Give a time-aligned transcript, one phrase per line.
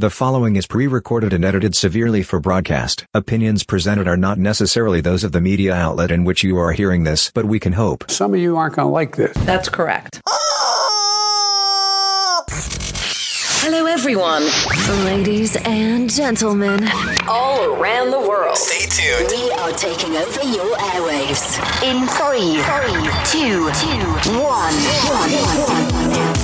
[0.00, 3.04] The following is pre-recorded and edited severely for broadcast.
[3.14, 7.02] Opinions presented are not necessarily those of the media outlet in which you are hearing
[7.02, 8.08] this, but we can hope.
[8.08, 9.36] Some of you aren't going to like this.
[9.38, 10.22] That's correct.
[13.60, 14.44] Hello, everyone.
[15.04, 16.88] Ladies and gentlemen,
[17.26, 18.56] All around the world.
[18.56, 19.32] Stay tuned.
[19.32, 21.58] We are taking over your airwaves.
[21.82, 24.06] In three, three, two, two,
[24.38, 24.74] one,
[25.10, 26.37] one,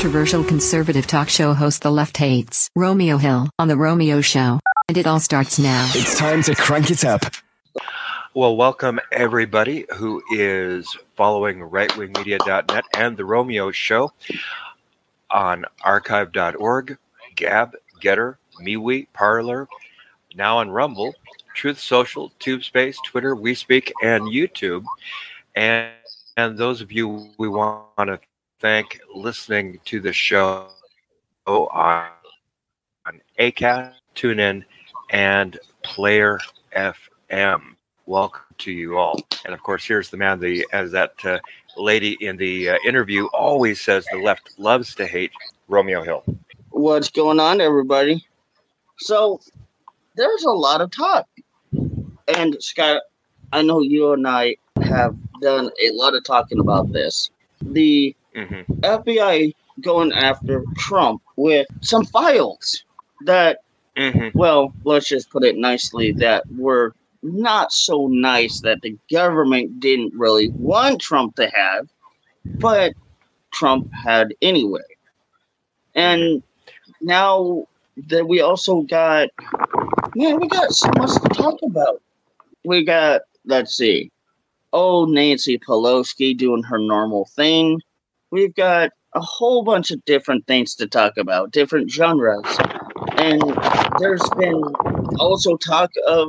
[0.00, 4.58] controversial conservative talk show host the left hates, Romeo Hill, on The Romeo Show.
[4.88, 5.90] And it all starts now.
[5.94, 7.20] It's time to crank it up.
[8.32, 14.14] Well, welcome everybody who is following rightwingmedia.net and the Romeo Show
[15.30, 16.96] on archive.org,
[17.36, 19.68] Gab, GETTR, MeWe, Parler,
[20.34, 21.14] now on Rumble,
[21.54, 24.84] Truth Social, TubeSpace, Twitter, WeSpeak, and YouTube.
[25.54, 25.90] And
[26.38, 28.18] and those of you we want to
[28.60, 30.68] thank listening to the show
[31.46, 32.08] on,
[33.06, 34.64] on ACAST, TuneIn,
[35.10, 36.38] and Player
[36.76, 37.62] FM.
[38.04, 39.18] Welcome to you all.
[39.46, 41.38] And of course, here's the man, the as that uh,
[41.78, 45.32] lady in the uh, interview always says, the left loves to hate
[45.68, 46.22] Romeo Hill.
[46.68, 48.26] what's going on, everybody.
[48.98, 49.40] So
[50.16, 51.26] there's a lot of talk,
[51.72, 53.00] and Scott,
[53.52, 57.30] I know you and I have done a lot of talking about this.
[57.62, 58.14] The
[58.46, 62.84] hmm FBI going after Trump with some files
[63.24, 63.58] that,
[63.96, 69.80] hmm well, let's just put it nicely, that were not so nice that the government
[69.80, 71.88] didn't really want Trump to have,
[72.58, 72.92] but
[73.52, 74.80] Trump had anyway.
[75.94, 76.42] And
[77.00, 77.66] now
[78.08, 79.28] that we also got,
[80.14, 82.00] man, we got so much to talk about.
[82.64, 84.10] We got, let's see,
[84.72, 87.80] oh, Nancy Pelosi doing her normal thing.
[88.30, 92.44] We've got a whole bunch of different things to talk about, different genres.
[93.16, 93.42] And
[93.98, 94.62] there's been
[95.18, 96.28] also talk of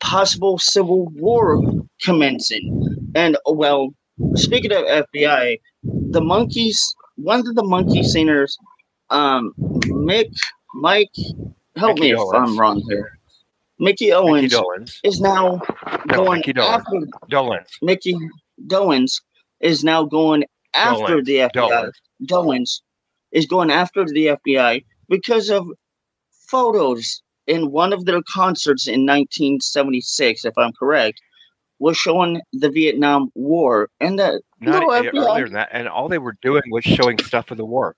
[0.00, 1.60] possible civil war
[2.02, 3.10] commencing.
[3.14, 3.90] And, well,
[4.34, 6.78] speaking of FBI, the Monkees,
[7.16, 8.56] one of the Monkee singers,
[9.10, 10.32] um, Mick,
[10.74, 11.10] Mike,
[11.76, 12.50] help Mickey me if Owens.
[12.50, 13.18] I'm wrong here.
[13.78, 14.98] Mickey Mickey Owens Dolenz.
[15.04, 15.60] is now
[16.06, 16.68] No, going Mickey Dolenz.
[16.78, 17.66] after Dolenz.
[17.82, 18.16] Mickey
[18.66, 19.20] Dolenz
[19.60, 20.44] is now going
[20.74, 21.24] after Dolenz.
[21.24, 21.90] the FBI.
[22.24, 22.80] Dolenz
[23.32, 25.66] is going after the FBI because of
[26.48, 31.20] photos in one of their concerts in 1976, if I'm correct,
[31.78, 35.70] was showing the Vietnam War and the Not little FBI earlier than that.
[35.72, 37.96] And all they were doing was showing stuff of the war.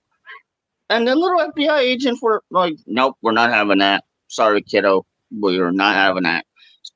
[0.89, 4.03] and the little FBI agents were like, "Nope, we're not having that.
[4.27, 6.45] Sorry, kiddo, we're not having that."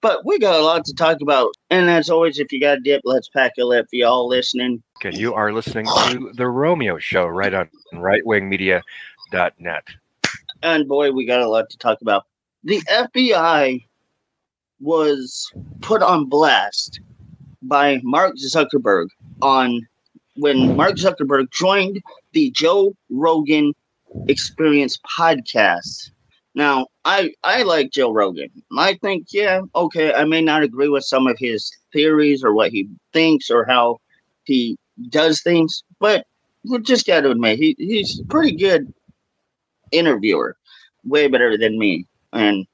[0.02, 2.82] But we got a lot to talk about, and as always, if you got a
[2.82, 4.84] dip, let's pack a lip for y'all listening.
[4.98, 9.84] Okay, you are listening to the Romeo Show right on rightwingmedia.net.
[10.64, 12.26] and boy, we got a lot to talk about.
[12.64, 13.84] The FBI
[14.80, 17.00] was put on blast
[17.62, 19.08] by Mark Zuckerberg
[19.42, 19.88] on
[20.36, 22.02] when Mark Zuckerberg joined
[22.34, 23.74] the Joe Rogan
[24.28, 26.12] Experience podcast.
[26.58, 28.50] Now, I I like Joe Rogan.
[28.76, 32.72] I think, yeah, okay, I may not agree with some of his theories or what
[32.72, 34.00] he thinks or how
[34.44, 34.76] he
[35.10, 36.26] does things, but
[36.68, 38.92] we just got to admit he, he's a pretty good
[39.92, 40.58] interviewer
[41.06, 42.66] way better than me and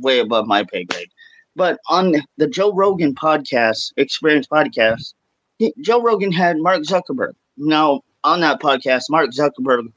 [0.00, 1.08] way above my pay grade.
[1.54, 5.14] But on the Joe Rogan podcast, Experience Podcast,
[5.60, 7.34] he- Joe Rogan had Mark Zuckerberg.
[7.56, 9.92] Now, on that podcast, Mark Zuckerberg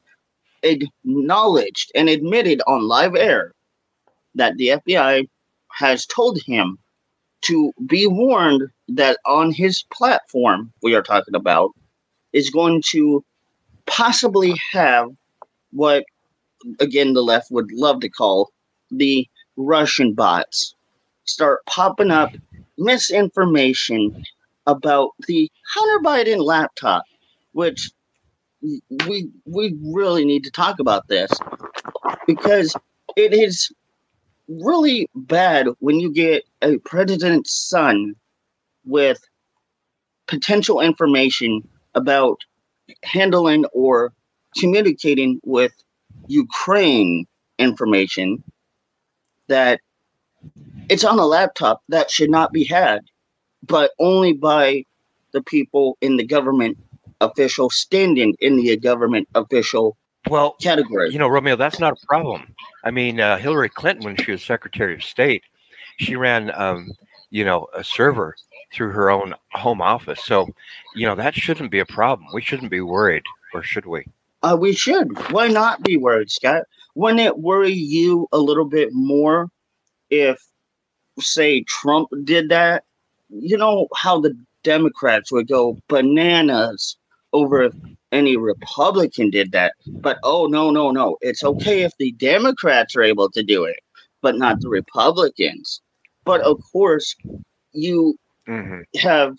[0.64, 3.52] acknowledged and admitted on live air
[4.34, 5.28] that the FBI
[5.72, 6.78] has told him
[7.42, 11.70] to be warned that on his platform we are talking about
[12.32, 13.24] is going to
[13.86, 15.08] possibly have
[15.72, 16.04] what
[16.80, 18.50] again the left would love to call
[18.90, 19.26] the
[19.56, 20.74] Russian bots
[21.24, 22.32] start popping up
[22.78, 24.24] misinformation
[24.66, 27.04] about the Hunter Biden laptop,
[27.52, 27.90] which
[29.06, 31.30] we we really need to talk about this
[32.26, 32.74] because
[33.16, 33.70] it is
[34.48, 38.14] really bad when you get a president's son
[38.84, 39.20] with
[40.26, 42.38] potential information about
[43.02, 44.12] handling or
[44.58, 45.72] communicating with
[46.28, 47.26] Ukraine
[47.58, 48.42] information
[49.48, 49.80] that
[50.88, 53.00] it's on a laptop that should not be had,
[53.62, 54.84] but only by
[55.32, 56.78] the people in the government
[57.24, 59.96] official standing in the government official
[60.28, 61.10] Well, category.
[61.10, 62.54] you know, Romeo, that's not a problem.
[62.84, 65.42] I mean, uh, Hillary Clinton, when she was Secretary of State,
[65.98, 66.90] she ran, um,
[67.30, 68.34] you know, a server
[68.72, 70.20] through her own home office.
[70.24, 70.48] So,
[70.96, 72.26] you know, that shouldn't be a problem.
[72.34, 73.22] We shouldn't be worried,
[73.52, 74.04] or should we?
[74.42, 75.08] Uh, we should.
[75.30, 76.64] Why not be worried, Scott?
[76.94, 79.48] Wouldn't it worry you a little bit more
[80.10, 80.38] if,
[81.18, 82.84] say, Trump did that?
[83.30, 86.96] You know how the Democrats would go bananas
[87.34, 87.74] over if
[88.12, 89.74] any Republican did that.
[89.86, 91.18] But oh, no, no, no.
[91.20, 93.80] It's okay if the Democrats are able to do it,
[94.22, 95.82] but not the Republicans.
[96.24, 97.14] But of course,
[97.72, 98.16] you
[98.46, 99.36] hmm have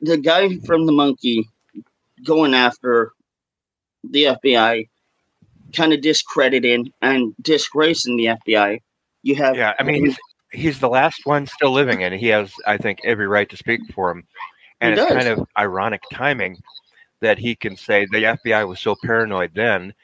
[0.00, 1.44] the guy from the Monkee
[2.24, 3.12] going after
[4.04, 4.88] the FBI,
[5.74, 8.80] kind of discrediting and disgracing the FBI.
[9.22, 10.18] You have Yeah, I mean, he's,
[10.52, 13.80] he's the last one still living, and he has, I think, every right to speak
[13.94, 14.24] for him.
[14.80, 16.56] And it's kind of ironic timing
[17.20, 19.94] that he can say the FBI was so paranoid then,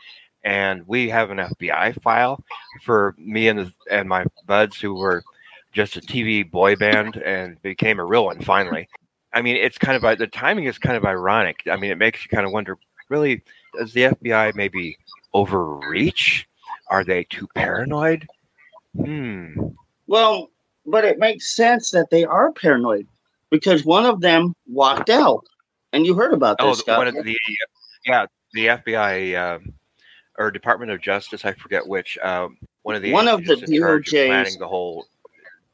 [0.45, 2.43] and we have an FBI file
[2.83, 5.23] for me and the, and my buds who were
[5.73, 8.89] just a TV boy band and became a real one finally.
[9.35, 11.61] I mean, it's kind of the timing is kind of ironic.
[11.71, 12.79] I mean, it makes you kind of wonder,
[13.11, 13.43] really,
[13.77, 14.97] does the FBI maybe
[15.35, 16.47] overreach?
[16.89, 18.27] Are they too paranoid?
[18.97, 19.53] Hmm.
[20.07, 20.49] well,
[20.87, 23.07] but it makes sense that they are paranoid
[23.51, 25.45] because one of them walked out,
[25.97, 26.99] and you heard about Oh, this, the- Scott.
[26.99, 27.37] one of the
[28.05, 29.73] yeah, the FBI um,
[30.39, 32.17] or Department of Justice, I forget which.
[32.19, 34.27] Um, one of the One of the agents in charge of DOJs.
[34.29, 35.07] planning the whole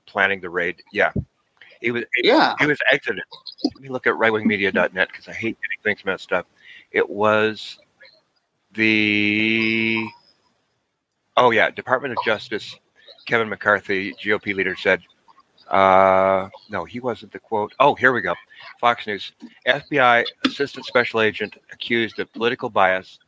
[0.07, 0.83] planning the raid.
[0.93, 1.13] Yeah,
[1.83, 2.05] he was.
[2.23, 3.23] yeah, He was exited.
[3.65, 6.47] Let me look at rightwingmedia.net because I hate getting things messed up.
[6.91, 7.79] It was
[8.73, 10.07] the
[11.37, 12.75] oh yeah, Department of Justice.
[13.27, 15.01] Kevin McCarthy, GOP leader, said,
[15.73, 18.35] uh, "No, he wasn't the quote." Oh, here we go.
[18.81, 19.33] Fox News:
[19.67, 23.19] FBI assistant special agent accused of political bias,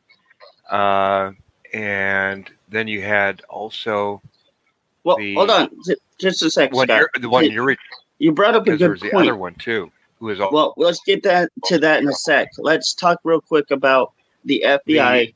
[0.71, 1.33] uh,
[1.73, 4.21] and then you had also
[5.05, 5.71] well, the- hold on,
[6.21, 7.09] just a second, one Scott.
[7.21, 7.77] the one You-
[8.19, 9.91] You brought up a good was the other one too,
[10.21, 10.53] who is all.
[10.53, 12.49] Well, let's get that to that in a sec.
[12.59, 14.13] Let's talk real quick about
[14.45, 15.35] the FBI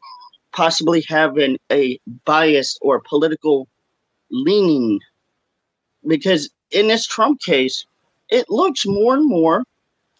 [0.52, 3.66] possibly having a bias or political
[4.30, 5.00] leaning,
[6.06, 7.86] because in this Trump case,
[8.30, 9.64] it looks more and more,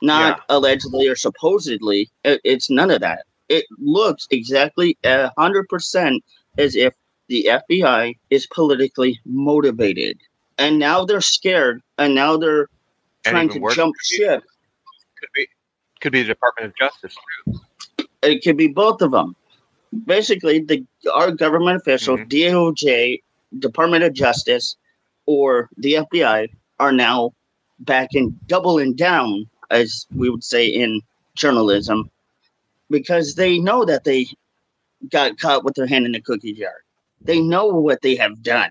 [0.03, 3.25] not allegedly or supposedly, it- it's none of that.
[3.49, 6.23] It looks exactly a hundred percent
[6.59, 6.95] as if
[7.29, 10.19] the FBI is politically motivated,
[10.59, 12.69] and now they're scared, and now they're
[13.25, 14.43] And trying to worse, jump could be- ship.
[15.21, 15.49] could be
[16.01, 17.17] could be the Department of Justice
[17.47, 17.61] too.
[18.23, 19.35] it could be both of them.
[20.07, 22.29] Basically, the our government officials, Mhm.
[22.29, 23.23] DOJ,
[23.59, 24.77] Department of Justice,
[25.29, 26.49] or the FBI
[26.81, 27.35] are now
[27.81, 31.03] back backing, doubling down, as we would say in
[31.37, 32.11] journalism,
[32.89, 34.27] because they know that they
[35.11, 36.83] got caught with their hand in the cookie jar.
[37.21, 38.71] They know what they have done,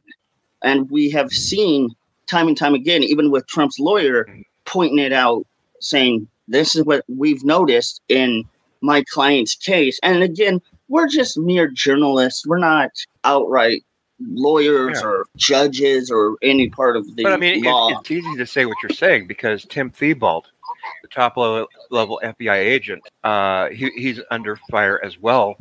[0.63, 1.89] and we have seen
[2.25, 4.27] time and time again, even with Trump's lawyer
[4.65, 5.45] pointing it out,
[5.79, 8.43] saying this is what we've noticed in
[8.81, 9.99] my client's case.
[10.01, 12.47] And again, we're just mere journalists.
[12.47, 12.89] We're not
[13.23, 13.83] outright
[14.19, 15.07] lawyers Yeah.
[15.07, 17.89] or judges or any part of the But I mean, law.
[17.89, 20.43] it, it's easy to say what you're saying because Tim Thibault,
[21.01, 25.55] the top level, level FBI agent, uh, he, he's under fire as well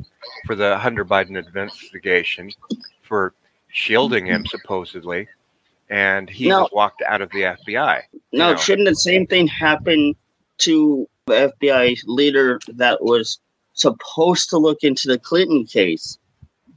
[0.47, 2.50] for the Hunter Biden investigation
[3.02, 3.35] for
[3.69, 5.28] shielding him supposedly,
[5.90, 6.62] and he No.
[6.62, 8.02] was walked out of the FBI.
[8.33, 8.57] now, know.
[8.57, 10.14] shouldn't the same thing happen
[10.59, 13.38] to the FBI leader that was
[13.75, 16.19] supposed to look into the Clinton case,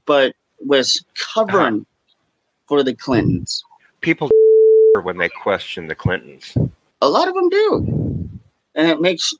[0.05, 0.35] but
[0.65, 2.15] was covering Uh-huh.
[2.67, 3.63] for the Clintons?
[4.01, 4.29] People
[5.03, 6.55] when they question the Clintons.
[7.01, 8.29] A lot of them do.
[8.75, 9.33] And it makes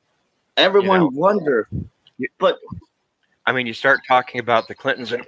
[0.57, 1.09] everyone know.
[1.13, 1.67] wonder.
[2.37, 2.57] But
[3.45, 5.23] I mean, you start talking about the Clintons and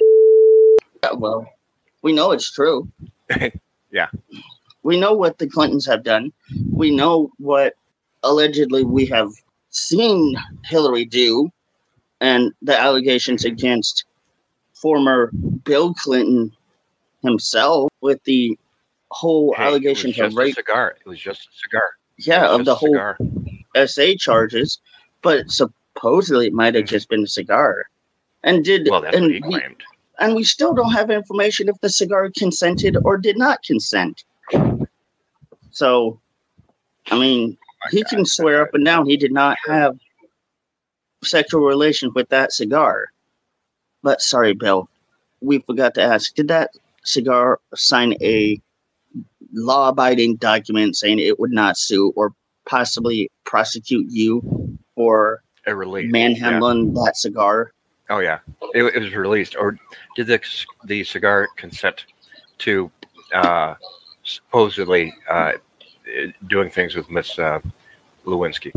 [1.03, 1.47] Yeah, well,
[2.01, 2.87] we know it's true.
[3.93, 4.07] Yeah.
[4.83, 6.31] We know what the Clintons have done.
[6.71, 7.73] We know what
[8.23, 9.29] allegedly we have
[9.69, 11.51] seen Hillary do
[12.21, 14.05] and the allegations against
[14.73, 15.29] former
[15.63, 16.51] Bill Clinton
[17.23, 18.57] himself with the
[19.09, 20.55] whole Hey, it was allegations of just a rape.
[20.55, 20.95] cigar.
[21.05, 21.83] It was just a cigar.
[22.17, 23.17] Yeah, of the whole cigar.
[23.85, 24.79] SA charges,
[25.21, 26.91] but supposedly it might have mm-hmm.
[26.93, 27.85] just been a cigar.
[28.43, 29.75] And did Well, that's and what he we-
[30.19, 34.23] and we still don't have information if the cigar consented or did not consent.
[35.71, 36.19] So,
[37.09, 37.57] I mean,
[37.89, 39.97] he can swear up and down he did not have
[41.23, 43.07] sexual relations with that cigar.
[44.03, 44.89] But sorry, Bill,
[45.41, 46.71] we forgot to ask: Did that
[47.03, 48.61] cigar sign a
[49.53, 52.33] law-abiding document saying it would not sue or
[52.65, 56.11] possibly prosecute you for A release.
[56.11, 57.71] manhandling that cigar.
[58.09, 58.39] Oh yeah,
[58.73, 59.55] it, it was released.
[59.55, 59.77] Or
[60.15, 60.39] did the
[60.85, 62.05] the cigar consent
[62.59, 62.91] to
[63.33, 63.75] uh,
[64.23, 65.53] supposedly uh,
[66.47, 67.59] doing things with Miss uh,
[68.25, 68.71] Lewinsky?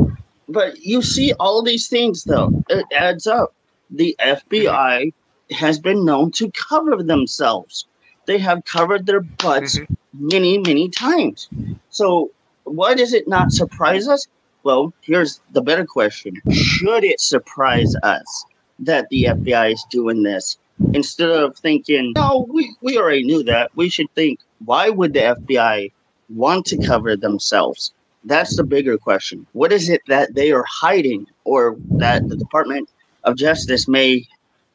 [0.48, 3.54] But you see all these things, though, it adds up.
[3.90, 5.12] The FBI
[5.50, 7.86] has been known to cover themselves.
[8.26, 9.96] They have covered their butts Mhm.
[10.14, 11.48] many, many times.
[11.90, 12.30] So,
[12.64, 14.26] why does it not surprise us?
[14.62, 18.44] Well, here's the better question Should it surprise us
[18.78, 20.56] that the FBI is doing this?
[20.92, 25.20] Instead of thinking, no, we, we already knew that, we should think, why would the
[25.20, 25.92] FBI
[26.30, 27.92] want to cover themselves?
[28.24, 29.46] That's the bigger question.
[29.52, 32.88] What is it that they are hiding or that the Department
[33.24, 34.26] of Justice may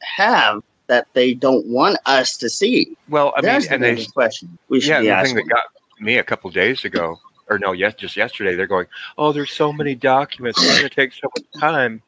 [0.02, 2.96] have that they don't want us to see?
[3.08, 5.36] Well, I mean, That's the and they question we should yeah, be the asking.
[5.36, 5.64] thing that got
[6.00, 8.86] me a couple days ago, or no, yes, just yesterday, they're going,
[9.18, 10.60] "Oh, there's so many documents.
[10.62, 12.02] It's going to take so much time,"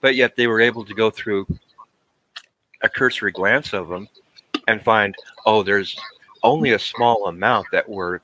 [0.00, 1.46] but yet they were able to go through
[2.82, 4.08] a cursory glance of them
[4.68, 5.14] and find,
[5.46, 5.96] "Oh, there's
[6.42, 8.20] only a small amount that were,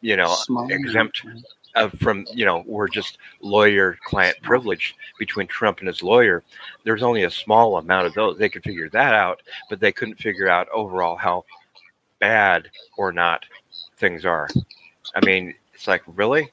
[0.00, 1.44] you know, Small exempt amount.
[1.76, 6.42] Of from you know were just lawyer client privilege between Trump and his lawyer.
[6.84, 8.38] There's only a small amount of those.
[8.38, 11.44] They could figure that out, but they couldn't figure out overall how
[12.18, 13.44] bad or not
[13.98, 14.48] things are.
[15.14, 16.50] I mean, it's like really.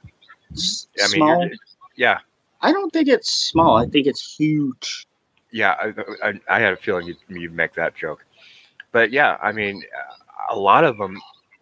[0.52, 1.42] I mean, small.
[1.42, 1.58] you're-
[1.96, 2.18] yeah,
[2.60, 3.76] I don't think it's small.
[3.76, 5.06] I think it's huge.
[5.52, 5.74] yeah.
[5.80, 8.24] I, I, I had a feeling you'd, you'd make that joke,
[8.92, 9.82] but yeah, I mean,
[10.50, 11.20] a lot of them,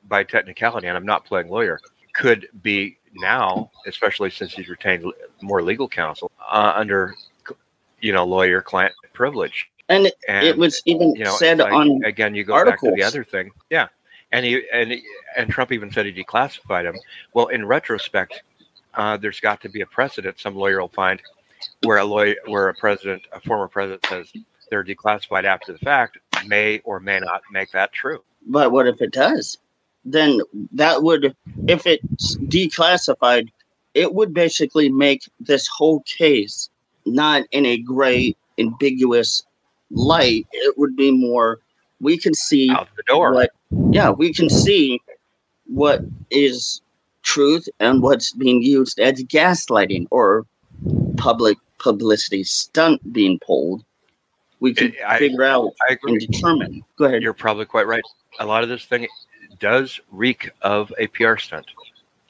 [0.08, 1.78] by technicality, and I'm not playing lawyer,
[2.14, 5.04] could be now, especially since he's retained
[5.40, 7.14] more legal counsel uh, under,
[8.00, 9.68] you know, lawyer client privilege.
[9.88, 12.80] And it, And it was even you know, said like, on again, you go back
[12.80, 13.88] to the other thing, yeah.
[14.30, 15.04] And he and he-
[15.36, 16.96] and Trump even said he declassified him.
[17.34, 18.42] Well, in retrospect,
[18.94, 20.38] uh, there's got to be a precedent.
[20.38, 21.20] Some lawyer will find
[21.82, 24.32] where a lawyer, where a president, a former president says
[24.70, 28.22] they're declassified after the fact, may or may not make that true.
[28.46, 29.58] But what if it does?
[30.04, 30.40] Then
[30.72, 31.34] that would,
[31.68, 33.48] if it's declassified,
[33.94, 36.70] it would basically make this whole case
[37.06, 39.44] not in a gray, ambiguous
[39.90, 40.46] light.
[40.52, 41.60] It would be more,
[42.00, 43.32] we can see Out the door.
[43.34, 43.50] what,
[43.90, 45.00] yeah, we can see
[45.66, 46.80] what is
[47.22, 50.44] truth and what's being used as gaslighting or
[51.16, 53.84] public publicity stunt being pulled.
[54.60, 56.82] We can I- figure out I and determine.
[56.96, 57.22] Go ahead.
[57.22, 58.02] You're probably quite right.
[58.40, 59.06] A lot of this thing
[59.62, 61.66] does reek of a PR stunt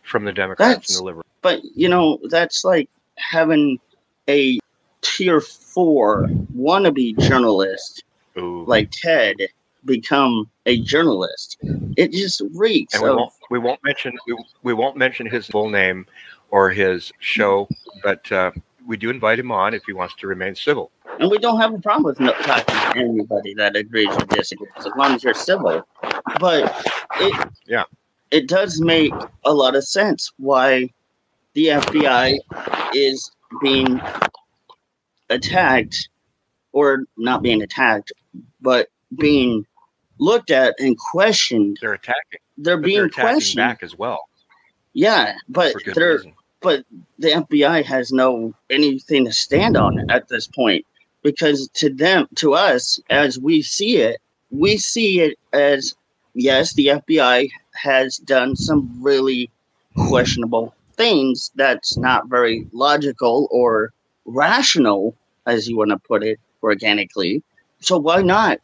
[0.05, 1.27] from the Democrats That's- and the liberals.
[1.41, 3.81] But you know, that's like having
[4.29, 4.61] a
[5.01, 8.05] tier four wannabe journalist
[8.39, 8.65] Ooh.
[8.67, 9.39] like Ted
[9.85, 11.57] become a journalist.
[11.97, 15.47] It just reeks and we of won't we won't mention we, we won't mention his
[15.49, 16.07] full name
[16.51, 17.67] or his show,
[18.05, 18.53] but uh,
[18.87, 20.91] we do invite him on if he wants to remain civil.
[21.21, 24.71] and we don't have a problem with no talking to anybody that agrees or disagrees
[24.79, 25.87] as long as you're civil.
[26.41, 26.75] But
[27.21, 27.85] it Yeah.
[28.31, 29.13] it does make
[29.45, 30.89] a lot of sense why
[31.55, 32.39] the FBI
[32.95, 34.01] is being
[35.31, 36.09] attacked
[36.73, 38.13] or not being attacked,
[38.61, 39.67] but being
[40.19, 41.79] looked at and questioned.
[41.81, 42.41] They're attacking.
[42.57, 43.57] They're being they're attacking questioned.
[43.59, 44.21] back as well
[44.95, 46.35] Yeah, but they're reason.
[46.63, 46.85] But
[47.19, 50.87] the FBI has no anything to stand on at this point
[51.23, 55.95] because to them, to us, as we see it, we see it as
[56.35, 59.51] yes, the FBI has done some really
[59.97, 63.93] questionable things that's not very logical or
[64.25, 65.15] rational,
[65.47, 67.43] as you want to put it organically.
[67.81, 68.59] So why not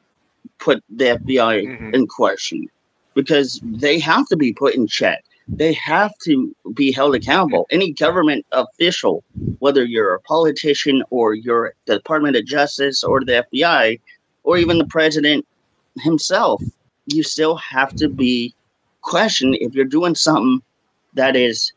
[0.59, 1.95] put the FBI Mhm.
[1.95, 2.69] in question?
[3.15, 7.67] Because they have to be put in check they have to be held accountable.
[7.71, 9.25] Any government official,
[9.61, 13.99] whether you're a politician or you're the Department of Justice or the FBI
[14.45, 15.47] or even the president
[16.01, 16.63] himself,
[17.07, 18.55] you still have to be
[19.01, 20.61] questioned if you're doing something
[21.15, 21.73] that is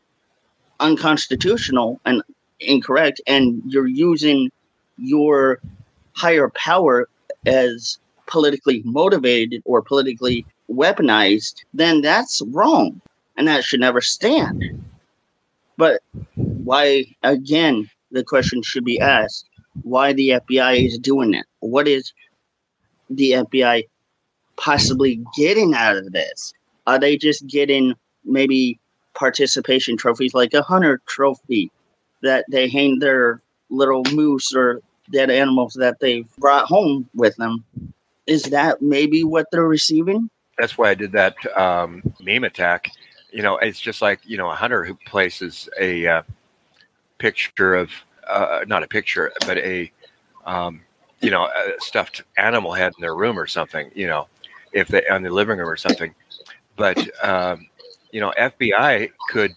[0.80, 2.22] unconstitutional and
[2.60, 4.50] incorrect and you're using
[4.98, 5.60] your
[6.12, 7.08] higher power
[7.46, 13.00] as politically motivated or politically weaponized, then that's wrong
[13.36, 14.84] and that should never stand.
[15.76, 16.02] But
[16.34, 19.48] why, again, the question should be asked
[19.82, 21.46] why the FBI is doing it?
[21.60, 22.12] What is
[23.08, 23.88] the FBI
[24.56, 26.52] possibly getting out of this?
[26.86, 28.78] Are they just getting maybe
[29.14, 31.70] participation trophies like a hunter trophy
[32.22, 37.64] that they hang their little moose or dead animals that they've brought home with them?
[38.26, 40.30] Is that maybe what they're receiving?
[40.58, 42.90] That's why I did that um, meme attack.
[43.32, 46.22] You know, it's just like you know a hunter who places a uh,
[47.18, 47.90] picture of
[48.28, 49.90] uh, not a picture, but a,
[50.46, 50.80] um,
[51.20, 54.26] you know, a stuffed animal head in their room or something, you know,
[54.72, 56.14] if they on the living room or something.
[56.76, 57.68] But um,
[58.10, 59.54] you know, FBI could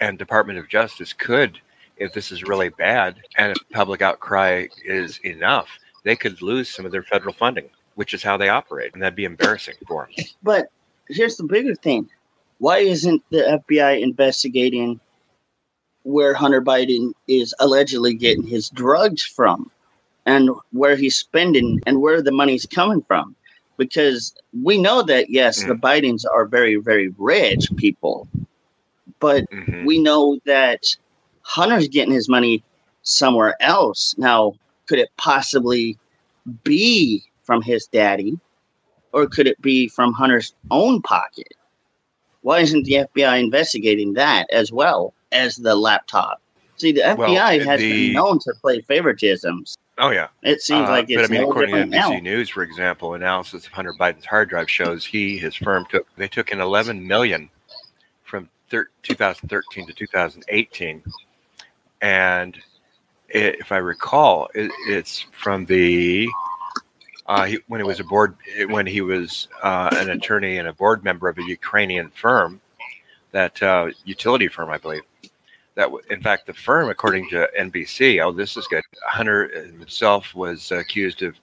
[0.00, 1.58] and Department of Justice could,
[1.96, 5.68] if this is really bad and if public outcry is enough,
[6.04, 9.16] they could lose some of their federal funding, which is how they operate, and that'd
[9.16, 10.26] be embarrassing for them.
[10.42, 10.70] But
[11.08, 12.08] here's the bigger thing:
[12.60, 15.00] why isn't the FBI investigating
[16.02, 19.70] where Hunter Biden is allegedly getting his drugs from,
[20.26, 23.34] and where he's spending, and where the money's coming from?
[23.78, 28.28] Because we know that yes, the Bidens are very, very rich people,
[29.20, 29.84] but Mhm.
[29.86, 30.84] we know that
[31.42, 32.62] Hunter's getting his money
[33.02, 34.14] somewhere else.
[34.18, 34.52] Now,
[34.86, 35.98] could it possibly
[36.62, 38.38] be from his daddy,
[39.12, 41.54] or could it be from Hunter's own pocket?
[42.42, 46.40] Why isn't the FBI investigating that as well as the laptop?
[46.76, 49.76] See, the Well, FBI has the- been known to play favoritisms.
[49.98, 52.18] Oh yeah, It seems Uh, like it's but I mean, no according to NBC now.
[52.20, 56.26] News, for example, analysis of Hunter Biden's hard drive shows he his firm took they
[56.28, 57.50] took in 11 million
[58.24, 61.02] from thir- 2013 to 2018,
[62.00, 62.56] and
[63.28, 66.26] it, if I recall, it, it's from the
[67.30, 68.36] uh, he, when he was a board
[68.70, 72.60] when he was uh, an attorney and a board member of a Ukrainian firm,
[73.30, 75.02] that uh, utility firm, I believe.
[75.76, 78.82] That w- in fact, the firm, according to NBC, oh, this is good.
[79.06, 81.36] Hunter himself was accused of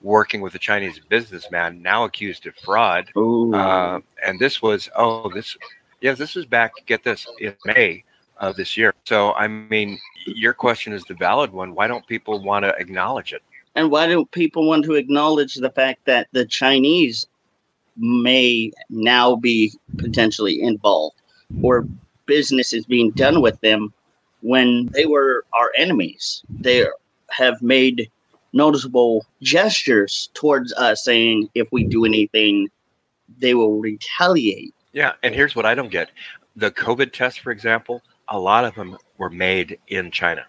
[0.00, 3.10] working with a Chinese businessman, now accused of fraud.
[3.54, 5.58] Uh, and this was, oh, this,
[6.00, 8.02] yeah, this was back, get this, in May
[8.38, 8.94] of this year.
[9.04, 11.74] So, I mean, your question is the valid one.
[11.74, 13.42] Why don't people want to acknowledge it?
[13.78, 17.28] And why don't people want to acknowledge the fact that the Chinese
[17.96, 21.14] may now be potentially involved
[21.62, 21.86] or
[22.26, 23.94] business is being done with them
[24.40, 26.42] when they were our enemies?
[26.50, 26.86] They
[27.30, 28.10] have made
[28.52, 32.70] noticeable gestures towards us saying if we do anything,
[33.38, 34.74] they will retaliate.
[34.92, 35.12] Yeah.
[35.22, 36.10] And here's what I don't get
[36.56, 40.44] the COVID tests, for example, a lot of them were made in China.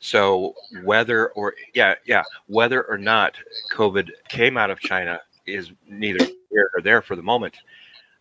[0.00, 3.36] So whether or yeah, yeah, whether or not
[3.72, 7.56] COVID came out of China is neither here or there for the moment.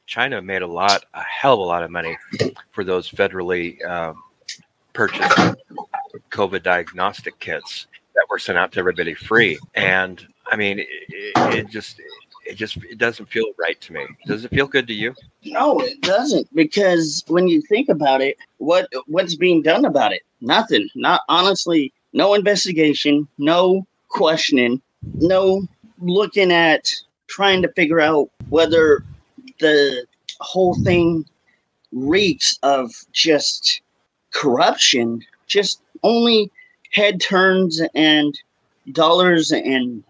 [0.05, 2.17] China made a lot, a hell of a lot of money
[2.71, 4.23] for those federally um,
[4.91, 5.37] purchased
[6.31, 9.59] COVID diagnostic kits that were sent out to everybody free.
[9.75, 12.01] And I mean, it, it just,
[12.49, 14.05] it just, it doesn't feel right to me.
[14.25, 15.13] Does it feel good to you?
[15.45, 20.23] No, it doesn't because when you think about it, what what's being done about it?
[20.41, 20.89] Nothing.
[20.95, 24.81] Not honestly, no investigation, no questioning,
[25.15, 25.67] no
[25.99, 26.91] looking at
[27.27, 29.03] trying to figure out whether
[29.59, 30.05] the
[30.39, 31.25] whole thing
[31.91, 33.81] reeks of just
[34.31, 36.51] corruption, just only
[36.91, 38.39] head turns and
[38.91, 40.03] dollars and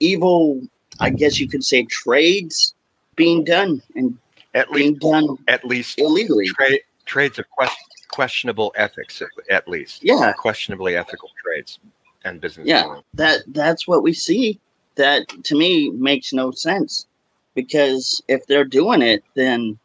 [0.00, 0.60] evil,
[1.00, 2.74] I guess you could say trades
[3.16, 4.16] being done and
[4.54, 6.48] At being least, done at least illegally.
[6.48, 7.74] trade trades of ques-
[8.10, 10.02] questionable ethics, at, least.
[10.04, 11.78] Yeah, questionably ethical trades
[12.24, 12.66] and business.
[12.66, 13.00] Yeah.
[13.14, 14.58] that that's what we see.
[14.96, 17.06] That to me makes no sense
[17.54, 19.78] because if they're doing it, then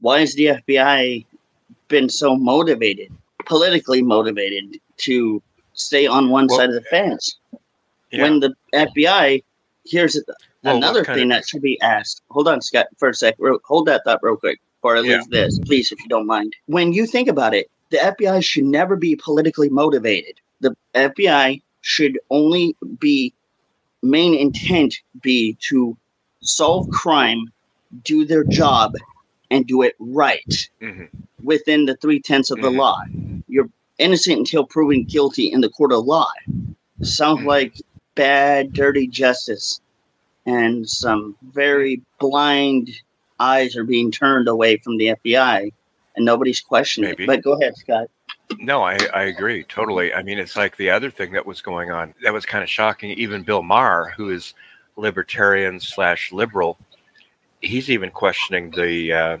[0.00, 1.26] why has the FBI
[1.88, 3.12] been so motivated,
[3.46, 5.42] politically motivated, to
[5.74, 7.36] stay on one Well, side of the fence?
[8.10, 8.22] Yeah.
[8.22, 9.42] When the FBI,
[9.86, 10.20] here's
[10.64, 12.22] another thing that should be asked.
[12.30, 13.36] Hold on, Scott, for a sec.
[13.64, 15.22] Hold that thought real quick before I Yeah.
[15.30, 16.54] this, please, if you don't mind.
[16.66, 20.40] When you think about it, the FBI should never be politically motivated.
[20.60, 23.32] The FBI should only be
[24.02, 25.96] main intent be to
[26.42, 27.52] solve crime,
[28.04, 28.94] do their job,
[29.50, 31.08] and do it right Mhm.
[31.42, 32.76] within the three tenths of the Mhm.
[32.76, 33.02] law.
[33.48, 36.30] You're innocent until proven guilty in the court of law.
[37.02, 37.46] Sounds Mhm.
[37.46, 37.74] like
[38.14, 39.80] bad, dirty justice,
[40.46, 42.90] and some very blind
[43.38, 45.72] eyes are being turned away from the FBI,
[46.16, 47.24] and nobody's questioning Maybe.
[47.24, 47.26] it.
[47.26, 48.08] But go ahead, Scott.
[48.58, 50.12] No, I, I agree totally.
[50.12, 52.68] I mean, it's like the other thing that was going on that was kind of
[52.68, 53.10] shocking.
[53.10, 54.54] Even Bill Maher, who is
[54.96, 56.76] libertarian slash liberal,
[57.60, 59.38] he's even questioning the, uh,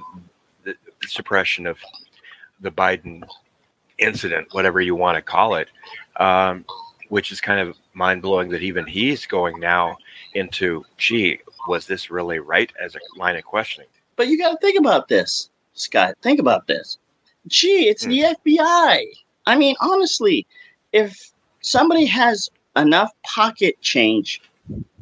[0.64, 0.74] the
[1.06, 1.78] suppression of
[2.60, 3.22] the Biden
[3.98, 5.68] incident, whatever you want to call it,
[6.16, 6.64] um,
[7.10, 9.98] which is kind of mind blowing that even he's going now
[10.34, 13.88] into, gee, was this really right as a line of questioning?
[14.16, 16.14] But you got to think about this, Scott.
[16.22, 16.98] Think about this.
[17.48, 18.48] Gee, it's the hmm.
[18.48, 19.04] FBI.
[19.46, 20.46] I mean, honestly,
[20.92, 24.40] if somebody has enough pocket change,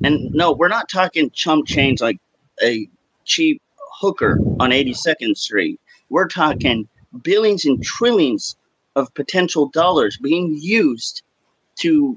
[0.03, 2.19] and no, we're not talking chump change like
[2.63, 2.89] a
[3.25, 3.61] cheap
[4.01, 5.81] hooker on 82nd Street.
[6.09, 6.89] We're talking
[7.23, 8.57] billions and trillions
[8.97, 11.23] of potential dollars being used
[11.79, 12.17] to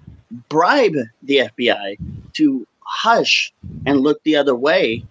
[0.50, 1.98] bribe the FBI
[2.34, 3.54] to hush
[3.86, 5.04] and look the other way,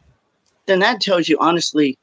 [0.67, 1.97] then that tells you honestly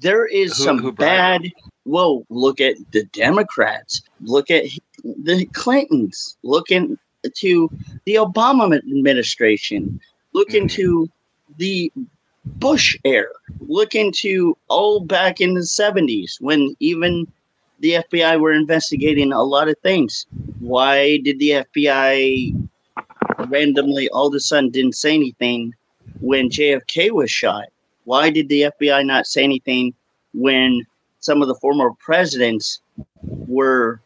[0.00, 1.50] there is Who- some who bad.
[1.84, 4.02] Well, look at the Democrats.
[4.22, 4.64] Look at
[5.04, 6.36] the Clintons.
[6.42, 7.68] Look into
[8.06, 10.00] the Obama administration.
[10.32, 10.62] Look Mhm.
[10.62, 11.08] into
[11.58, 11.92] the
[12.46, 13.32] Bush era.
[13.68, 17.26] Look into all back in the 70s when even
[17.80, 20.26] the FBI were investigating a lot of things.
[20.60, 22.68] Why did the FBI
[23.48, 25.74] randomly all of a sudden didn't say anything
[26.20, 27.66] when JFK was shot?
[28.04, 29.94] Why did the FBI not say anything
[30.32, 30.86] when
[31.20, 32.80] some of the former presidents
[33.22, 34.00] were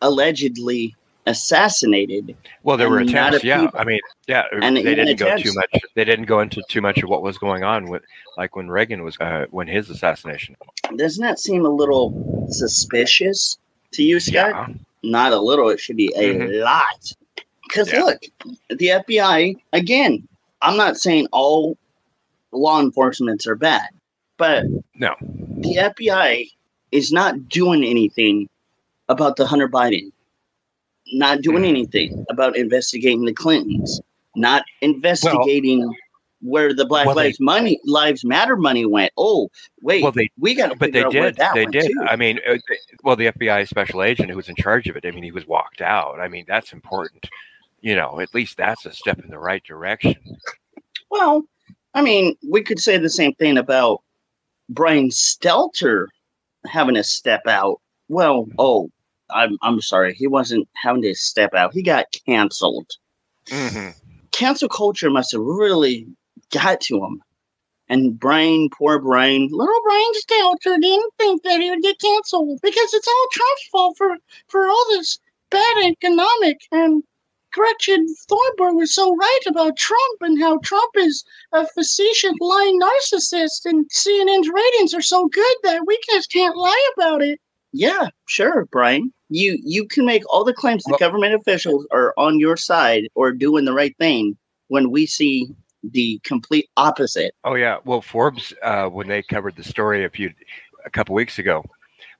[0.00, 0.94] allegedly
[1.26, 2.34] assassinated?
[2.62, 3.44] Well, there were attempts.
[3.44, 4.00] Yeah, I mean,
[4.32, 5.70] yeah, And they didn't go too much.
[5.94, 8.02] They didn't go into too much of what was going on with,
[8.38, 10.56] like when Reagan was, uh, when his assassination.
[10.96, 13.58] Doesn't that seem a little suspicious
[13.92, 14.52] to you, Scott?
[14.68, 14.68] Yeah.
[15.02, 16.64] Not a little, it should be a Mhm.
[16.64, 17.12] lot.
[17.68, 18.04] Because Yeah.
[18.04, 18.22] look,
[18.70, 20.26] the FBI, again,
[20.62, 21.76] I'm not saying all
[22.52, 23.88] law enforcements are bad,
[24.38, 24.64] but
[24.94, 25.14] No.
[25.20, 26.48] the FBI
[26.90, 28.48] is not doing anything
[29.10, 30.10] about the Hunter Biden,
[31.12, 31.68] not doing Mhm.
[31.68, 34.00] anything about investigating the Clintons,
[34.36, 35.92] not investigating
[36.40, 39.12] where the Black Well, they- Lives Money Lives Matter money went.
[39.16, 39.48] Oh,
[39.80, 41.54] wait, Well, they we got to but they figure out where did.
[41.54, 41.86] They did.
[41.92, 42.02] too.
[42.08, 42.56] I mean, uh,
[43.04, 45.06] well, the FBI special agent who was in charge of it.
[45.06, 46.18] I mean, he was walked out.
[46.18, 47.28] I mean, that's important.
[47.80, 50.16] You know, at least that's a step in the right direction.
[51.10, 51.42] Well,
[51.94, 54.02] I mean, we could say the same thing about
[54.68, 56.06] Brian Stelter
[56.66, 57.80] having to step out.
[58.08, 58.90] Well, oh,
[59.30, 61.72] I'm I'm sorry, he wasn't having to step out.
[61.74, 62.90] He got canceled.
[63.50, 63.88] hmm
[64.32, 66.06] Cancel culture must have really
[66.50, 67.22] got to him.
[67.88, 72.94] And Brian, poor Brian, little Brian Stelter didn't think that he would get canceled because
[72.94, 74.16] it's all Trump's fault for
[74.48, 75.18] for all this
[75.50, 77.02] bad economic and
[77.52, 83.66] Gretchen Thornburg was so right about Trump and how Trump is a facetious lying narcissist
[83.66, 87.38] and CNN's ratings are so good that we just can't lie about it.
[87.72, 89.12] Yeah, sure, Brian.
[89.32, 93.32] You you can make all the claims the government officials are on your side or
[93.32, 94.36] doing the right thing
[94.68, 95.48] when we see
[95.82, 97.34] the complete opposite.
[97.44, 97.78] Oh yeah.
[97.84, 100.32] Well, Forbes, uh, when they covered the story a few,
[100.84, 101.64] a couple weeks ago,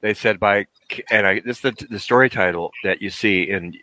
[0.01, 0.67] they said by
[1.11, 3.75] and I this is the the story title that you see in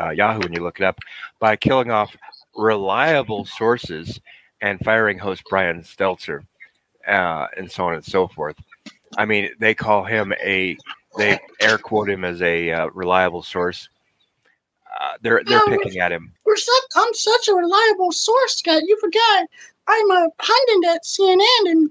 [0.00, 0.98] uh, Yahoo when you look it up
[1.40, 2.16] by killing off
[2.54, 4.20] reliable sources
[4.60, 6.44] and firing host Brian Stelter,
[7.06, 8.56] uh, and so on and so forth.
[9.16, 10.76] I mean, they call him a
[11.16, 13.88] they air quote him as a uh, reliable source.
[15.00, 16.32] Uh, they're they're picking at him.
[16.44, 18.82] We're such, I'm such a reliable source, Scott.
[18.86, 19.46] You forgot
[19.88, 21.90] I'm a pundit at CNN, and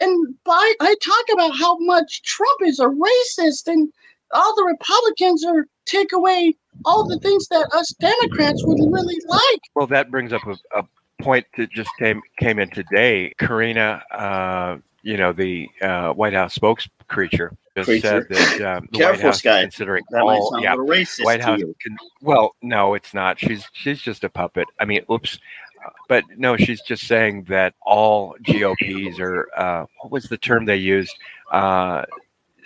[0.00, 3.92] and by, I talk about how much Trump is a racist, and
[4.32, 9.60] all the Republicans are take away all the things that us Democrats would really like.
[9.74, 10.84] Well, that brings up a, a
[11.22, 13.32] point that just came came in today.
[13.38, 18.26] Karina, uh, you know, the uh, White House spokescreature, just Creature.
[18.30, 19.58] said that um, the Careful, White House Scott.
[19.58, 20.50] is considering That might all.
[20.52, 21.60] sound Yeah, a racist White House.
[21.80, 23.38] Can, well, no, it's not.
[23.38, 24.66] She's she's just a puppet.
[24.80, 25.38] I mean, oops.
[25.84, 29.48] Uh, But no, she's just saying that all GOPs are.
[29.56, 31.14] Uh, what was the term they used?
[31.50, 32.04] Uh,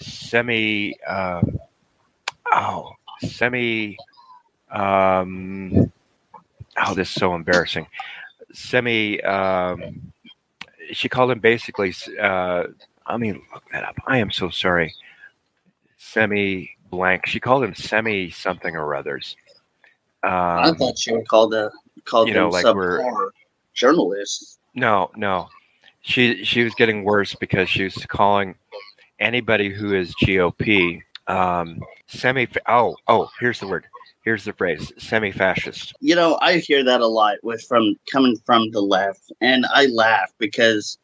[0.00, 0.94] semi.
[1.06, 1.58] Um,
[2.52, 3.96] oh, semi.
[4.70, 5.90] Um,
[6.76, 7.86] oh, this is so embarrassing.
[8.52, 9.20] Semi.
[9.22, 10.12] Um,
[10.92, 11.94] she called him basically.
[12.20, 12.64] Uh,
[13.08, 13.96] I mean, look that up.
[14.06, 14.94] I am so sorry.
[15.96, 17.26] Semi blank.
[17.26, 19.36] She called him semi something or others.
[20.22, 21.70] I Um, thought she were called a
[22.04, 23.30] called you know, them like we're-
[23.74, 24.58] journalists.
[24.74, 25.48] no, no.
[26.02, 28.54] She she was getting worse because she was calling
[29.20, 32.48] anybody who is GOP um, semi.
[32.66, 33.86] Oh, oh, here's the word.
[34.24, 35.94] Here's the phrase: semi-fascist.
[36.00, 39.86] You know, I hear that a lot with from coming from the left, and I
[39.86, 40.98] laugh because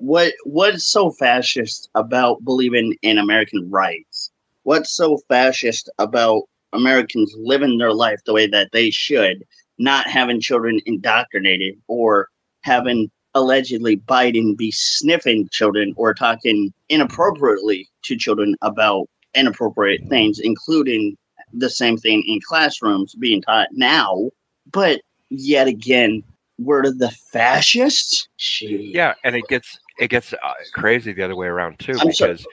[0.00, 4.30] what what's so fascist about believing in American rights?
[4.62, 9.44] What's so fascist about Americans living their life the way that they should,
[9.78, 12.28] not having children indoctrinated or
[12.62, 21.16] having allegedly Biden be sniffing children or talking inappropriately to children about inappropriate things, including
[21.52, 24.30] the same thing in classrooms being taught now.
[24.72, 26.22] But yet again,
[26.58, 28.28] we're the fascists.
[28.38, 28.92] Gee.
[28.94, 30.36] Yeah, and it gets it gets uh,
[30.72, 32.32] crazy the other way around too I'm sorry.
[32.32, 32.46] because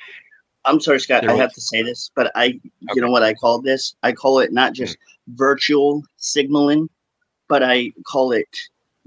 [0.65, 1.27] I'm sorry, Scott.
[1.27, 2.60] I have to say this, but I, Okay.
[2.95, 3.95] you know what I call this?
[4.03, 4.97] I call it not just
[5.29, 6.89] virtual signaling,
[7.47, 8.47] but I call it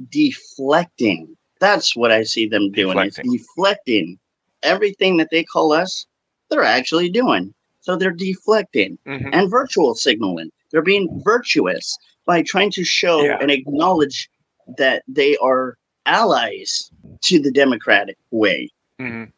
[0.08, 1.36] deflecting.
[1.60, 2.96] That's what I see them doing.
[2.96, 3.34] Deflecting.
[3.34, 4.18] It's deflecting
[4.62, 6.06] everything that they call us.
[6.48, 7.52] They're actually doing.
[7.82, 9.30] So they're deflecting Mhm.
[9.32, 10.50] and virtual signaling.
[10.70, 13.38] They're being virtuous by trying to show Yeah.
[13.40, 14.30] and acknowledge
[14.78, 16.90] that they are allies
[17.22, 18.70] to the democratic way.
[19.00, 19.32] Mhm.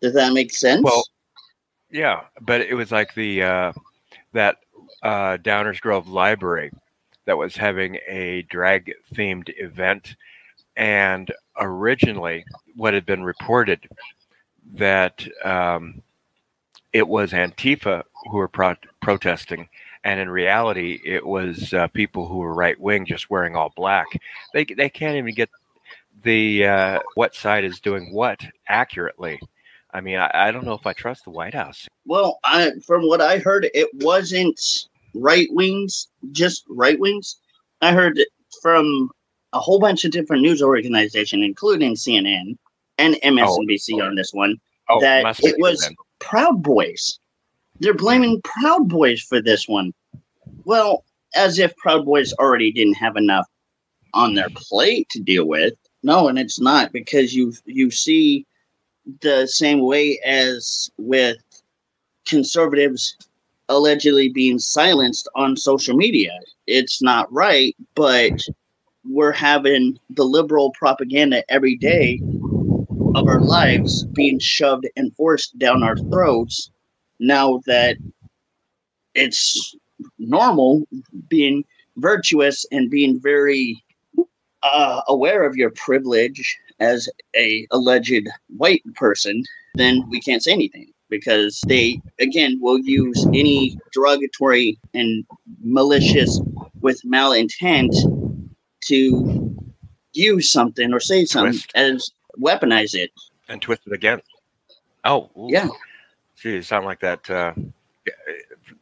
[0.00, 0.82] Does that make sense?
[0.82, 1.04] Well,
[1.90, 3.72] Yeah, but it was like the uh,
[4.32, 4.58] that
[5.02, 6.70] uh, Downers Grove Library
[7.24, 10.14] that was having a drag themed event,
[10.76, 12.44] and originally
[12.76, 13.88] what had been reported
[14.74, 16.00] that um,
[16.92, 19.68] it was Antifa who were pro- protesting,
[20.04, 24.06] and in reality it was uh, people who were right wing just wearing all black.
[24.54, 25.50] They they can't even get
[26.22, 29.40] the uh, what side is doing what accurately.
[29.92, 31.88] I mean, I, I don't know if I trust the White House.
[32.06, 34.60] Well, I, from what I heard, it wasn't
[35.14, 37.36] right wings, just right wings.
[37.80, 38.20] I heard
[38.62, 39.10] from
[39.52, 42.56] a whole bunch of different news organizations, including CNN
[42.98, 44.56] and MSNBC on this one.
[44.88, 45.96] Oh, That it was- then.
[46.20, 47.18] Proud Boys.
[47.80, 49.94] They're blaming Proud Boys for this one.
[50.64, 51.04] Well,
[51.34, 53.46] as if Proud Boys already didn't have enough
[54.12, 55.72] on their plate to deal with.
[56.02, 58.46] No, and it's not because you you see
[59.20, 61.38] the same way as with
[62.26, 63.16] conservatives
[63.68, 66.32] allegedly being silenced on social media.
[66.66, 68.40] It's not right, but
[69.04, 72.20] we're having the liberal propaganda every day
[73.14, 76.70] of our lives being shoved and forced down our throats
[77.18, 77.96] now that
[79.14, 79.74] it's
[80.18, 80.86] normal
[81.28, 81.64] being
[81.96, 83.82] virtuous and being very
[84.62, 89.42] uh, aware of your privilege as a alleged white person
[89.74, 95.24] then we can't say anything because they again will use any derogatory and
[95.62, 96.40] malicious
[96.80, 97.94] with malintent
[98.80, 99.56] to
[100.12, 101.72] use something or say something Twist.
[101.74, 103.10] as weaponize it
[103.48, 104.20] and twist it again.
[105.04, 105.48] Oh, ooh.
[105.48, 105.68] yeah
[106.40, 107.52] Gee, you sound like that uh,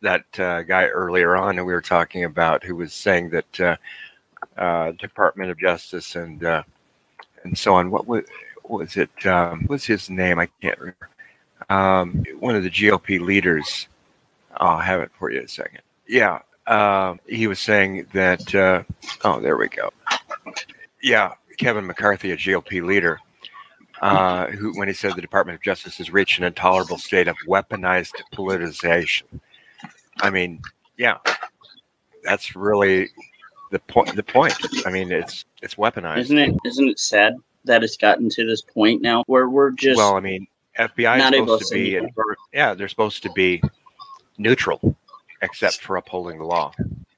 [0.00, 3.76] that uh, guy earlier on that we were talking about, who was saying that uh,
[4.56, 6.62] uh, Department of Justice and uh,
[7.44, 7.90] and so on.
[7.90, 8.24] What was
[8.64, 9.26] was it?
[9.26, 10.38] Um, what's his name?
[10.38, 11.08] I can't remember.
[11.68, 13.88] Um, one of the GOP leaders.
[14.56, 15.82] I'll have it for you in a second.
[16.06, 18.54] Yeah, um, he was saying that.
[18.54, 18.82] Uh,
[19.24, 19.90] oh, there we go.
[21.02, 23.20] Yeah, Kevin McCarthy, a GOP leader,
[24.00, 27.36] uh, who, when he said the Department of Justice has reached an intolerable state of
[27.46, 29.24] weaponized politicization.
[30.20, 30.60] I mean,
[30.96, 31.18] yeah,
[32.24, 33.10] that's really
[33.70, 34.14] the point.
[34.14, 34.54] The point.
[34.86, 36.18] I mean, it's it's weaponized.
[36.18, 39.96] isn't it isn't it sad that it's gotten to this point now where we're just
[39.96, 40.46] well, I mean,
[40.78, 42.00] FBI is not supposed to be,
[42.52, 43.62] yeah, they're supposed to be
[44.38, 44.96] neutral,
[45.42, 46.72] except for upholding the law.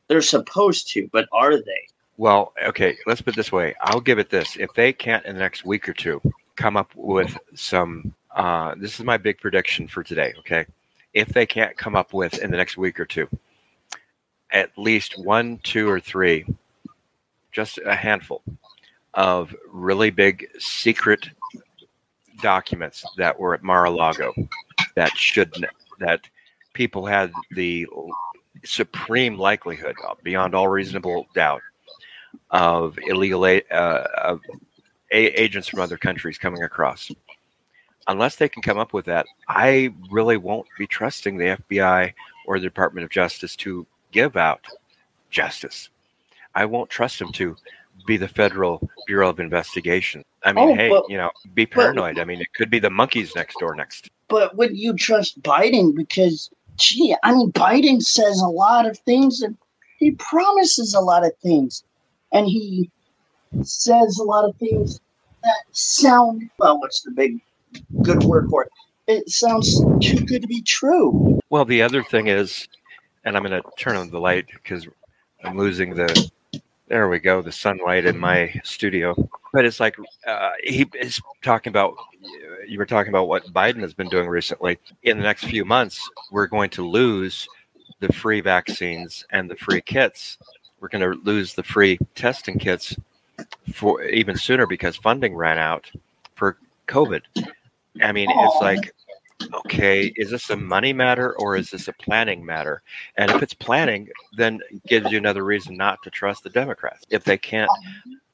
[0.09, 1.87] they're supposed to but are they
[2.17, 3.75] Well, okay, let's put it this way.
[3.83, 4.57] I'll give it this.
[4.57, 6.21] If they can't in the next week or two
[6.57, 10.67] come up with some, uh, this is my big prediction for today, okay?
[11.13, 13.29] If they can't come up with in the next week or two
[14.53, 16.45] at least one, two, or three,
[17.53, 18.43] just a handful
[19.15, 21.29] of really big secret
[22.41, 24.33] documents that were at Mar-a-Lago
[24.95, 25.53] that should
[25.99, 26.21] that
[26.73, 27.87] people had the
[28.65, 31.63] supreme likelihood beyond all reasonable doubt
[32.51, 34.41] of illegal uh, of
[35.13, 37.11] agents from other countries coming across.
[38.07, 42.13] Unless they can come up with that, I really won't be trusting the FBI
[42.47, 44.61] or the Department of Justice to give out
[45.31, 45.89] justice.
[46.55, 47.57] I won't trust him to
[48.07, 50.25] be the Federal Bureau of Investigation.
[50.43, 52.19] I mean, Oh, hey, but- you know, be paranoid.
[52.19, 54.09] I mean, it could be the monkeys next door next.
[54.29, 59.43] but would you trust biden because gee i mean biden says a lot of things
[59.43, 59.57] and
[59.99, 61.83] he promises a lot of things
[62.33, 62.89] and he
[63.63, 65.01] says a lot of things
[65.43, 67.41] that sound well what's the big
[68.03, 68.71] good word for it
[69.09, 72.69] it sounds too good to be true Well, the other thing is,
[73.25, 74.87] and I'm going to turn on the light because
[75.45, 76.31] I'm losing the.
[76.89, 79.15] There we go, the sunlight in my studio.
[79.53, 81.95] But it's like uh, he is talking about.
[82.67, 84.79] You were talking about what Biden has been doing recently.
[85.03, 87.49] In the next few months, we're going to lose
[88.01, 90.39] the free vaccines and the free kits.
[90.81, 92.97] We're going to lose the free testing kits
[93.73, 95.91] for even sooner because funding ran out
[96.35, 96.57] for
[96.89, 97.23] COVID.
[98.03, 98.95] I mean, it's like
[99.53, 102.83] okay, is this a money matter or is this a planning matter?
[103.17, 107.05] And if it's planning, then it gives you another reason not to trust the Democrats.
[107.11, 107.71] If they can't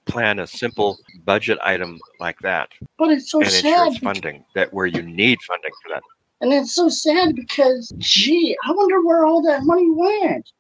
[0.07, 4.45] plan a simple budget item like that but it's so and sad insurance because- funding
[4.55, 6.03] that where you need funding for that.
[6.41, 10.53] And it's so sad because, gee, I wonder where all that money went.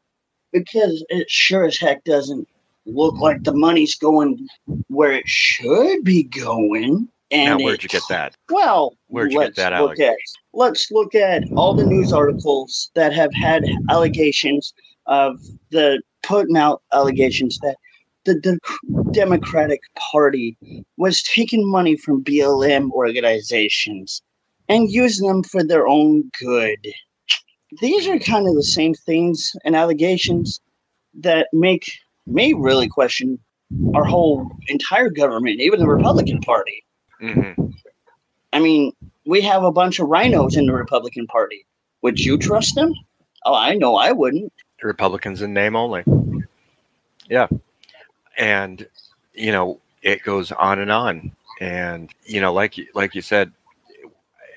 [0.52, 2.48] Because it sure as heck doesn't
[2.86, 4.48] look like the money's going
[4.88, 7.08] where it should be going.
[7.30, 8.36] And now, where'd you get that?
[8.50, 10.16] Well, Where'd you get let's that look at
[10.52, 14.72] let's look at all the news articles that have had allegations
[15.06, 17.76] of the putting out allegations that
[18.24, 19.80] the, the Democratic
[20.12, 20.56] Party
[20.96, 24.22] was taking money from BLM organizations
[24.68, 26.78] and using them for their own good.
[27.80, 30.60] These are kind of the same things and allegations
[31.20, 31.90] that make
[32.26, 33.38] me really question
[33.94, 36.84] our whole entire government, even the Republican Party.
[37.20, 37.52] Hmm
[38.52, 38.92] I mean,
[39.26, 41.66] we have a bunch of RINOs in the Republican Party.
[42.02, 42.94] Would you trust them?
[43.44, 44.50] Oh, I know I wouldn't.
[44.82, 46.04] Republicans in name only.
[47.28, 47.48] Yeah.
[48.38, 48.86] And,
[49.34, 51.32] you know, it goes on and on.
[51.60, 53.52] And, you know, like, you- like you said,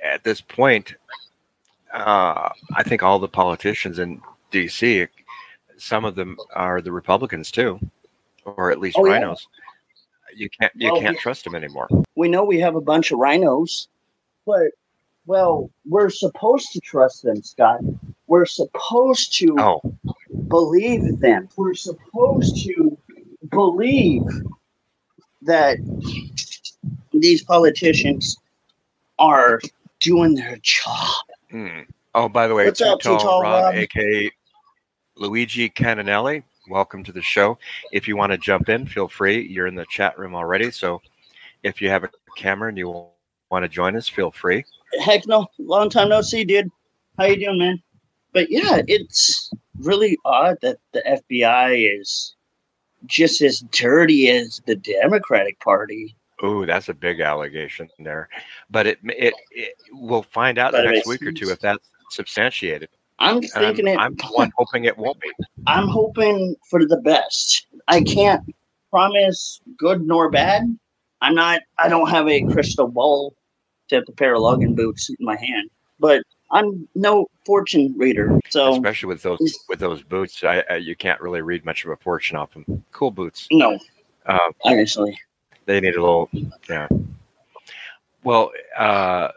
[0.03, 0.95] at this point,
[1.93, 5.07] uh, I think all the politicians in DC,
[5.77, 7.79] some of them are the Republicans too,
[8.45, 9.19] or at least Oh, yeah.
[10.35, 11.87] You can't, you Well, can't we- trust them anymore.
[12.15, 13.87] We know we have a bunch of RINOs,
[14.45, 14.71] but
[15.25, 17.81] well, we're supposed to trust them, Scott.
[18.27, 19.81] We're supposed to Oh,
[20.47, 21.49] believe them.
[21.55, 22.97] We're supposed to
[23.49, 24.23] believe
[25.43, 25.77] that
[27.13, 28.37] these politicians
[29.17, 29.59] are
[29.99, 31.07] doing their job.
[31.51, 31.81] Hmm.
[32.15, 33.75] Oh, by the way, What's Too up, Too Tall Tall Rob, Rob?
[33.75, 34.31] aka
[35.15, 36.43] Luigi Cananelli.
[36.69, 37.57] Welcome to the show.
[37.91, 39.47] If you want to jump in, feel free.
[39.47, 41.01] You're in the chat room already, so
[41.63, 43.07] if you have a camera and you
[43.49, 44.63] want to join us, feel free.
[45.01, 46.69] Heck no, long time no see, dude.
[47.17, 47.81] How you doing, man?
[48.33, 51.01] But yeah, it's really odd that the
[51.33, 52.35] FBI is
[53.07, 56.15] just as dirty as the Democratic Party.
[56.43, 58.29] Ooh, that's a big allegation there,
[58.69, 61.89] but it it, it we'll find out But the next week or two if that's
[62.11, 62.89] substantiated.
[63.19, 63.97] I'm thinking it.
[63.99, 65.29] I'm the one hoping it won't be.
[65.67, 67.67] I'm hoping for the best.
[67.87, 68.41] I can't
[68.91, 70.63] promise good nor bad.
[71.21, 71.61] I'm not.
[71.77, 73.35] I don't have a crystal ball
[73.89, 78.39] to have a pair of lugging boots in my hand, but I'm no fortune reader.
[78.49, 81.91] So Especially with those with those boots, I, I, you can't really read much of
[81.91, 82.83] a fortune off them.
[82.91, 83.47] Cool boots.
[83.51, 83.77] no,
[84.25, 85.17] Uh, honestly.
[85.65, 86.29] they need a little
[86.69, 86.87] yeah
[88.23, 89.29] well uh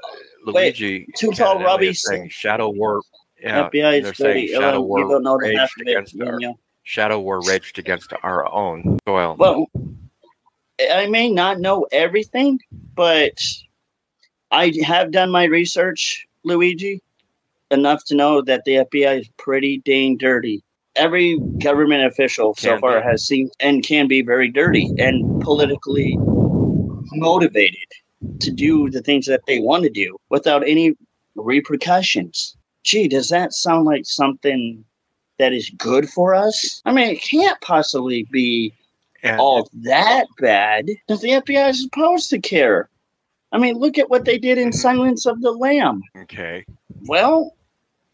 [0.47, 3.03] Wait, luigi Too Tall Robbie saying shadow war
[3.43, 4.49] yeah FBI is dirty.
[4.49, 5.91] shadow war you don't know the half of it.
[5.91, 6.59] against you our, know.
[6.83, 9.67] shadow war raged against our own soil Well,
[10.93, 12.59] I may not know everything,
[12.95, 13.39] but
[14.51, 17.01] I have done my research, Luigi,
[17.71, 20.63] enough to know that the FBI is pretty dang dirty.
[20.97, 23.07] Every government official so far be.
[23.09, 26.17] has seen and can be very dirty and politically
[27.15, 27.89] motivated
[28.41, 30.95] to do the things that they want to do without any
[31.35, 32.57] repercussions.
[32.83, 34.85] Gee, does that sound like something
[35.38, 36.83] that is good for us?
[36.85, 38.73] I mean, it can't possibly be
[39.23, 40.88] and all that bad.
[41.07, 42.88] Does the FBI supposed to care?
[43.53, 44.75] I mean, look at what they did in Mhm.
[44.75, 46.03] Silence of the Lamb.
[46.16, 46.64] okay
[47.07, 47.55] Well,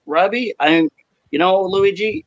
[0.07, 0.89] Robbie, I'm,
[1.31, 2.25] you know, Luigi,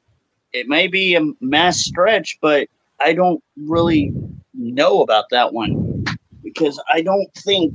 [0.54, 2.68] it may be a mass stretch, but
[3.00, 4.14] I don't really
[4.54, 6.06] know about that one
[6.44, 7.74] because I don't think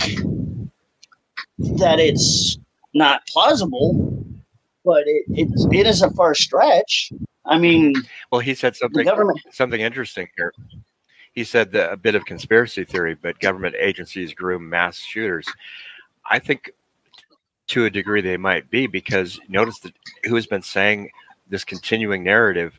[1.59, 2.59] that it's
[2.95, 4.06] not plausible,
[4.87, 7.13] but it, it's, it is a far stretch.
[7.45, 7.95] I mean,
[8.33, 10.53] well he said something government, something interesting here
[11.33, 15.47] he said that a bit of conspiracy theory but government agencies groom mass shooters
[16.29, 16.73] i think
[17.69, 19.93] to a degree they might be because notice that
[20.25, 21.09] who has been saying
[21.49, 22.73] this continuing narrative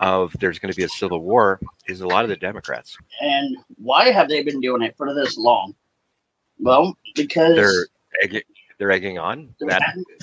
[0.00, 3.56] of there's going to be a civil war is a lot of the democrats and
[3.84, 5.74] why have they been doing it for this long?
[6.58, 8.42] Well, because they're
[8.78, 9.82] they're egging on that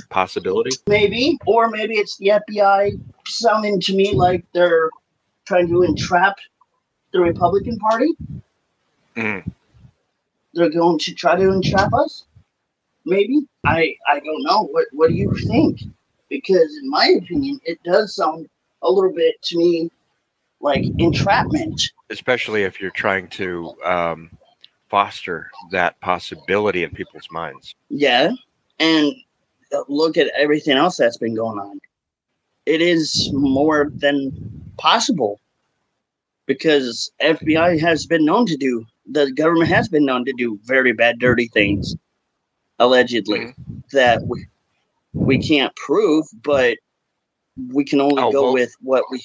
[0.10, 0.72] possibility.
[0.88, 4.90] maybe, or maybe it's the FBI sounding to me like they're
[5.46, 6.36] trying to entrap
[7.14, 8.14] the Republican Party.
[9.16, 9.52] Mm.
[10.54, 12.26] They're going to try to entrap us.
[13.06, 14.64] Maybe I I don't know.
[14.72, 15.82] What what do you think?
[16.30, 18.50] Because in my opinion, it does sound
[18.84, 19.92] a little bit to me
[20.60, 21.82] like entrapment.
[22.10, 24.30] Especially if you're trying to um,
[24.92, 27.74] foster that possibility in people's minds.
[27.90, 28.32] Yeah,
[28.80, 29.14] and
[29.88, 31.80] look at everything else that's been going on.
[32.68, 34.32] It is more than
[34.78, 35.40] possible
[36.46, 40.94] because FBI has been known to do the government has been known to do very
[40.94, 41.96] bad, dirty things,
[42.80, 43.80] allegedly mm-hmm.
[43.94, 44.46] that we
[45.14, 46.78] we can't prove, but
[47.74, 49.22] we can only Oh, go well, with what we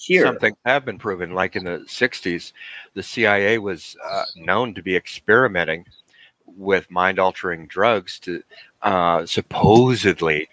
[0.00, 0.24] hear.
[0.24, 2.52] Something have been proven, like in the '60s,
[2.94, 5.84] the CIA was uh, known to be experimenting
[6.46, 8.42] with mind-altering drugs to
[8.82, 10.48] uh, supposedly,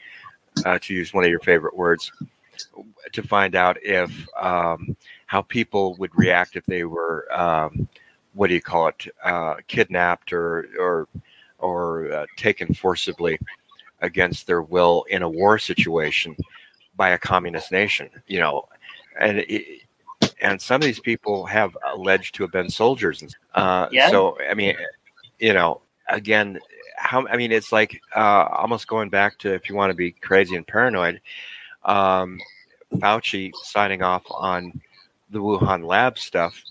[0.66, 2.12] uh, to use one of your favorite words,
[3.12, 4.95] to find out if um,
[5.26, 7.88] how people would react if they were um,
[8.38, 11.08] what do you call it, uh, kidnapped or or
[11.60, 13.39] or uh, taken forcibly
[14.02, 16.36] against their will in a war situation
[16.95, 18.10] by a communist nation.
[18.28, 18.68] You know,
[19.20, 19.82] and it,
[20.41, 23.24] and some of these people have alleged to have been soldiers.
[23.55, 24.09] Uh, Yeah.
[24.09, 24.76] so, I mean,
[25.39, 26.59] you know, again,
[26.97, 30.11] how I mean, it's like uh, almost going back to if you want to be
[30.11, 31.22] crazy and paranoid.
[31.84, 32.39] Um,
[32.95, 34.82] Fauci signing off on
[35.30, 36.61] the Wuhan lab stuff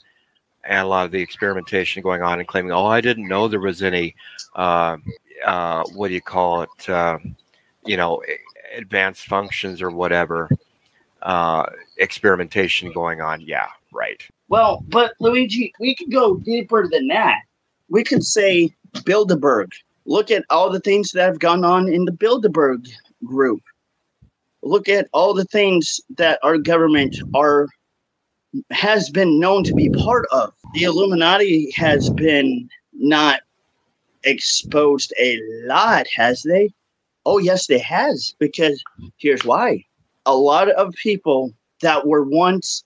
[0.64, 3.60] and a lot of the experimentation going on and claiming, oh, I didn't know there
[3.60, 4.16] was any,
[4.56, 4.96] uh,
[5.44, 7.18] uh, what do you call it, uh,
[7.84, 8.22] you know,
[8.74, 10.50] advanced functions or whatever
[11.26, 11.66] uh,
[11.98, 13.40] experimentation going on.
[13.40, 14.26] Yeah, right.
[14.48, 17.40] Well, but Luigi, we could go deeper than that.
[17.90, 19.72] We could say Bilderberg.
[20.06, 22.88] Look at all the things that have gone on in the Bilderberg
[23.24, 23.60] group.
[24.62, 27.66] Look at all the things that our government are
[28.70, 30.54] has been known to be part of.
[30.74, 33.40] The Illuminati has been not
[34.22, 36.70] exposed a lot, has they?
[37.24, 38.34] Oh yes, they has.
[38.38, 38.82] Because
[39.18, 39.84] here's why:
[40.26, 42.84] a lot of people that were once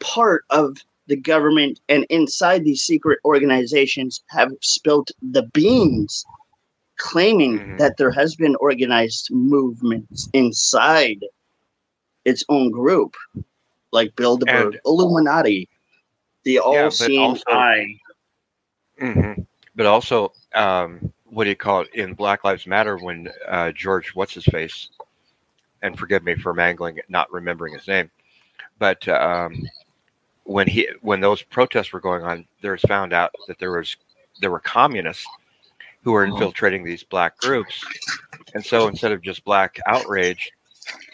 [0.00, 0.76] part of
[1.06, 6.24] the government and inside these secret organizations have spilt the beans,
[6.96, 7.78] claiming Mhm.
[7.78, 11.24] that there has been organized movements inside
[12.24, 13.16] its own group,
[13.92, 15.68] like Bilderberg, And- Illuminati,
[16.44, 17.98] the all-seeing also- eye.
[18.98, 19.32] hmm
[19.74, 24.10] But also, um, what do you call it in Black Lives Matter when uh, George,
[24.14, 24.88] what's his face,
[25.82, 28.10] and forgive me for mangling, not remembering his name,
[28.78, 29.62] but um,
[30.44, 33.96] when he when those protests were going on, there was found out that there was
[34.40, 35.26] there were communists
[36.02, 37.84] who were infiltrating these black groups,
[38.54, 40.50] and so instead of just black outrage,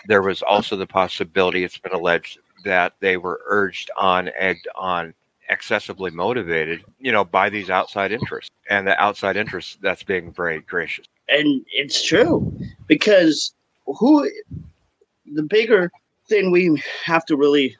[0.07, 1.65] there was also the possibility.
[1.65, 5.13] It's been alleged that they were urged on, egged on,
[5.51, 10.61] excessively motivated, you know, by these outside interests, and the outside interests that's being very
[10.61, 11.07] gracious.
[11.29, 13.53] and it's true because
[13.97, 14.31] who
[15.27, 15.91] the bigger
[16.29, 17.77] thing we have to really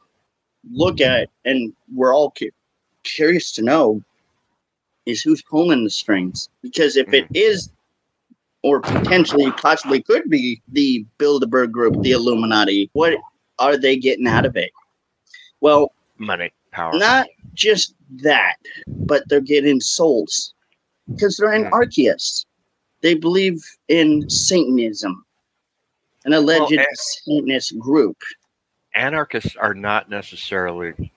[0.71, 2.51] look at and we're all cu-
[3.05, 4.03] curious to know
[5.07, 6.49] is who's pulling the strings.
[6.63, 7.37] Because if it mm.
[7.37, 7.71] is
[8.63, 13.15] or potentially possibly could be the bilderberg group the illuminati what
[13.59, 14.71] are they getting out of it?
[15.61, 16.93] Well Money, power.
[16.95, 18.57] not just that,
[18.87, 20.55] but they're getting souls.
[21.09, 22.47] Because they're anarchists.
[23.01, 25.25] They believe in Satanism,
[26.25, 28.17] an alleged Well, Satanist group.
[28.95, 31.13] Anarchists are not necessarily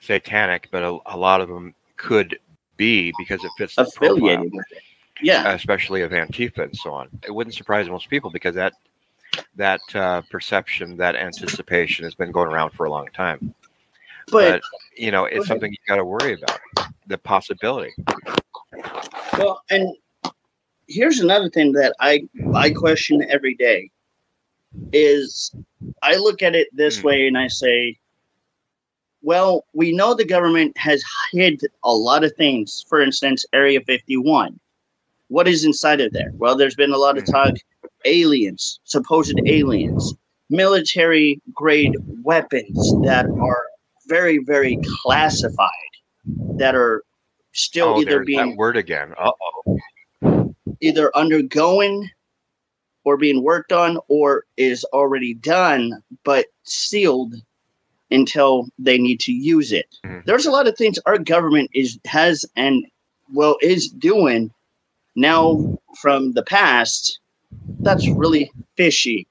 [0.00, 2.38] satanic, but a, a lot of them could
[2.76, 4.82] be because it fits the affiliated profile, with it.
[5.22, 7.08] Yeah, especially of Antifa and so on.
[7.24, 8.74] It wouldn't surprise most people because that
[9.56, 13.54] that uh, perception, that anticipation, has been going around for a long time.
[14.30, 14.62] but But
[14.96, 16.60] you know, it's something you got to worry about.
[17.06, 17.92] The possibility.
[19.34, 19.94] well, and
[20.88, 23.90] here's another thing that I I question every day
[24.92, 25.54] is
[26.02, 27.06] I look at it this Hmm.
[27.06, 27.98] way and I say,
[29.22, 31.02] well, we know the government has
[31.32, 32.84] hid a lot of things.
[32.88, 34.58] For instance, Area 51.
[35.28, 36.30] What is inside of there?
[36.34, 37.54] Well, there's been a lot of talk
[38.04, 40.14] aliens, supposed aliens,
[40.50, 43.66] military grade weapons that are
[44.06, 45.70] very, very classified,
[46.58, 47.02] that are
[47.52, 49.14] still oh, either being that word again.
[49.16, 49.30] Uh
[49.66, 50.54] oh.
[50.80, 52.10] either undergoing
[53.04, 57.34] or being worked on or is already done but sealed
[58.10, 59.86] until they need to use it.
[60.04, 60.24] Mhm.
[60.24, 62.84] There's a lot of things our government is has and
[63.32, 64.50] well is doing
[65.16, 67.20] now from the past
[67.80, 69.26] that's really fishy.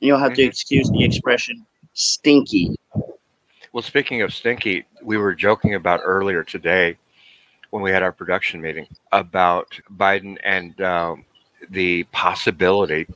[0.00, 0.48] You'll have to Mhm.
[0.48, 1.64] excuse the expression
[1.94, 2.76] stinky.
[3.72, 6.96] Well, speaking of stinky, we were joking about earlier today
[7.70, 11.24] when we had our production meeting about Biden and um,
[11.70, 13.06] the possibility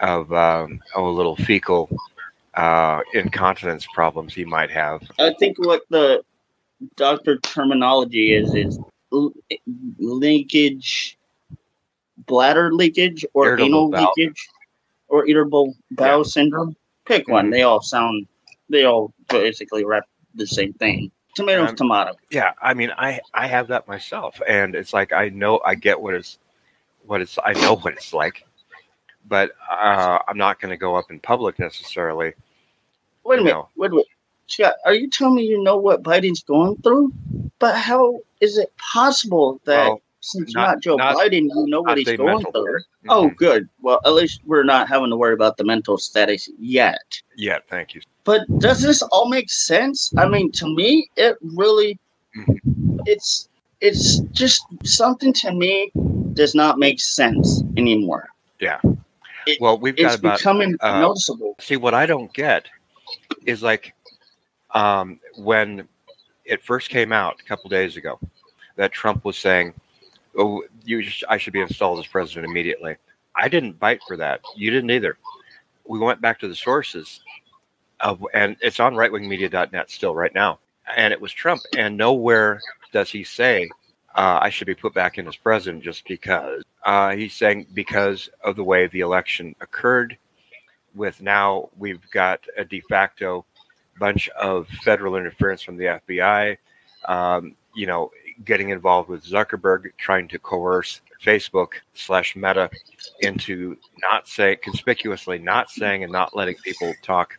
[0.00, 1.88] of, um, of a little fecal
[2.54, 5.02] uh, incontinence problems he might have.
[5.18, 6.22] I think what the
[6.96, 8.78] doctor terminology is is
[9.12, 9.32] l-
[9.98, 11.16] linkage,
[12.26, 14.12] bladder leakage, or Irritable anal bowel.
[14.16, 14.48] leakage,
[15.08, 16.24] or irritable bowel Yeah.
[16.24, 16.76] syndrome.
[17.06, 17.48] Pick one.
[17.48, 17.52] Mhm.
[17.52, 18.26] They all sound.
[18.68, 20.04] They all basically rep
[20.34, 21.10] the same thing.
[21.34, 22.12] Tomatoes, Um, tomato.
[22.30, 26.00] Yeah, I mean, I I have that myself, and it's like I know I get
[26.00, 26.38] what it's
[27.06, 28.46] what it's I know what it's like,
[29.28, 32.32] but uh, I'm not going to go up in public necessarily.
[33.24, 33.64] Wait a minute.
[33.76, 34.06] Wait a minute.
[34.48, 37.12] Scott, are you telling me you know what Biden's going through?
[37.58, 41.66] But how is it possible that Well, since not- you're not Joe not- Biden, you
[41.68, 42.80] know what he's going through?
[43.08, 43.36] Oh, Mhm.
[43.36, 43.68] good.
[43.80, 47.00] Well, at least we're not having to worry about the mental status yet.
[47.36, 48.00] yeah, thank you.
[48.24, 50.12] But does this all make sense?
[50.18, 51.98] I mean, to me, it really
[53.06, 53.48] it's
[53.80, 55.90] it's just something to me
[56.34, 58.28] does not make sense anymore.
[58.60, 58.80] Yeah.
[59.46, 61.56] It- Well, we've got It's about becoming uh, noticeable.
[61.60, 62.66] See, what I don't get
[63.44, 63.94] is like
[64.74, 65.86] um, when
[66.44, 68.18] it first came out a couple days ago
[68.76, 69.74] that Trump was saying,
[70.36, 72.96] "Oh, you, sh- I should be installed as president immediately."
[73.36, 74.40] I didn't bite for that.
[74.56, 75.16] You didn't either.
[75.86, 77.20] We went back to the sources,
[78.00, 80.58] of, and it's on rightwingmedia.net still right now.
[80.96, 82.60] And it was Trump, and nowhere
[82.92, 83.68] does he say
[84.14, 86.62] uh, I should be put back in as president just because.
[86.84, 90.18] Uh, he's saying because of the way the election occurred
[90.94, 93.44] with now we've got a de facto
[93.98, 96.56] bunch of federal interference from the FBI,
[97.06, 98.10] um, you know,
[98.44, 102.70] getting involved with Zuckerberg, trying to coerce Facebook slash Meta
[103.20, 103.76] into
[104.10, 107.38] not saying conspicuously not saying and not letting people talk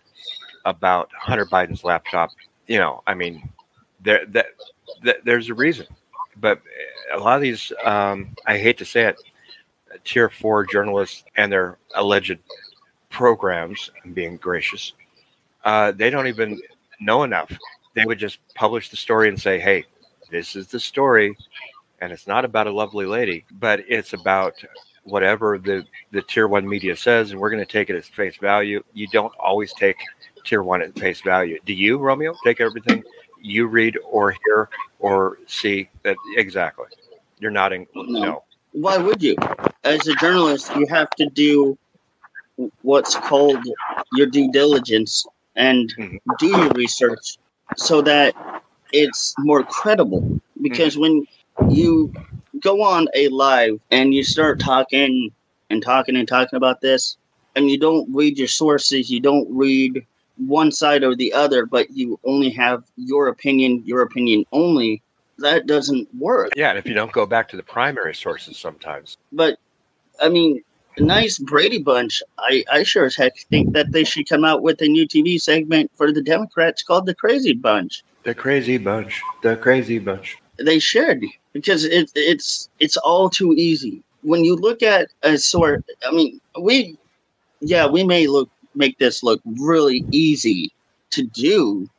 [0.65, 2.29] about Hunter Biden's laptop.
[2.67, 3.49] You know, I mean,
[4.01, 4.47] there that,
[5.03, 5.87] that there's a reason,
[6.37, 6.61] but
[7.13, 9.17] a lot of these, um, I hate to say it,
[10.03, 12.39] tier four journalists and their alleged
[13.09, 14.93] programs, I'm being gracious,
[15.63, 16.59] uh, they don't even
[16.99, 17.51] know enough.
[17.93, 19.85] They would just publish the story and say, hey,
[20.31, 21.37] this is the story.
[22.01, 24.53] And it's not about a lovely lady, but it's about
[25.03, 27.31] whatever the, the tier one media says.
[27.31, 28.83] And we're going to take it as face value.
[28.93, 29.97] You don't always take
[30.43, 31.59] tier one at face value.
[31.65, 32.33] Do you, Romeo?
[32.43, 33.03] Take everything
[33.43, 34.69] you read or hear
[34.99, 36.85] or see that exactly.
[37.39, 37.85] You're nodding.
[37.93, 38.43] No.
[38.71, 39.35] Why would you?
[39.83, 41.77] As a journalist, you have to do
[42.81, 43.63] what's called
[44.13, 45.25] your due diligence
[45.55, 46.19] and Mhm.
[46.39, 47.37] do your research
[47.75, 48.33] so that
[48.91, 50.39] it's more credible.
[50.61, 51.27] Because when
[51.69, 52.13] you
[52.61, 55.31] go on a live and you start talking
[55.69, 57.17] and talking and talking about this,
[57.55, 60.05] and you don't read your sources, you don't read
[60.47, 65.01] one side or the other, but you only have your opinion, your opinion only,
[65.39, 66.51] that doesn't work.
[66.55, 66.69] Yeah.
[66.69, 69.57] And if you don't go back to the primary sources sometimes, but
[70.21, 70.63] I mean,
[70.97, 72.21] a nice Brady Bunch.
[72.37, 75.41] I, I sure as heck think that they should come out with a new TV
[75.41, 78.03] segment for the Democrats called the Crazy Bunch.
[78.23, 80.37] the crazy bunch, the crazy bunch.
[80.57, 84.03] They should because it, it's it's all too easy.
[84.21, 86.97] When you look at a sort, I mean, we,
[87.59, 90.71] yeah, we may look make this look really easy
[91.11, 91.89] to do,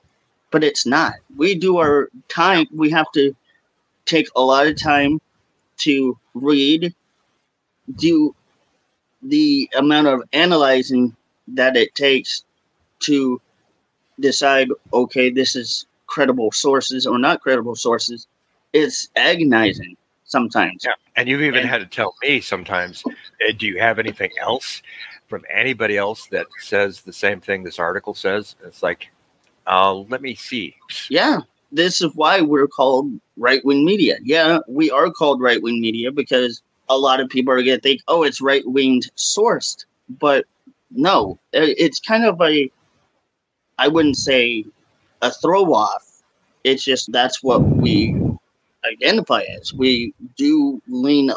[0.51, 1.14] but it's not.
[1.37, 2.66] We do our time.
[2.72, 3.35] We have to
[4.07, 5.20] take a lot of time
[5.79, 6.95] to read,
[7.97, 8.35] do
[9.22, 11.14] the amount of analyzing
[11.49, 12.45] that it takes
[13.01, 13.41] to
[14.20, 18.29] decide okay this is credible sources or not credible sources
[18.72, 20.93] it's agonizing sometimes Yeah.
[21.16, 23.03] And you've even And- had to tell me sometimes,
[23.41, 24.83] "Eh, do you have anything else
[25.27, 28.57] from anybody else that says the same thing this article says?
[28.64, 29.11] It's like,
[29.66, 30.77] uh, let me see.
[31.11, 31.41] yeah
[31.75, 36.97] this is why we're called right-wing media yeah we are called right-wing media because a
[36.97, 39.85] lot of people are going to think oh it's right-wing sourced
[40.20, 40.47] but
[40.91, 42.70] no it's kind of a
[43.79, 44.64] i wouldn't say
[45.22, 46.22] a throw off
[46.62, 48.16] it's just that's what we
[48.85, 51.31] identify as we do lean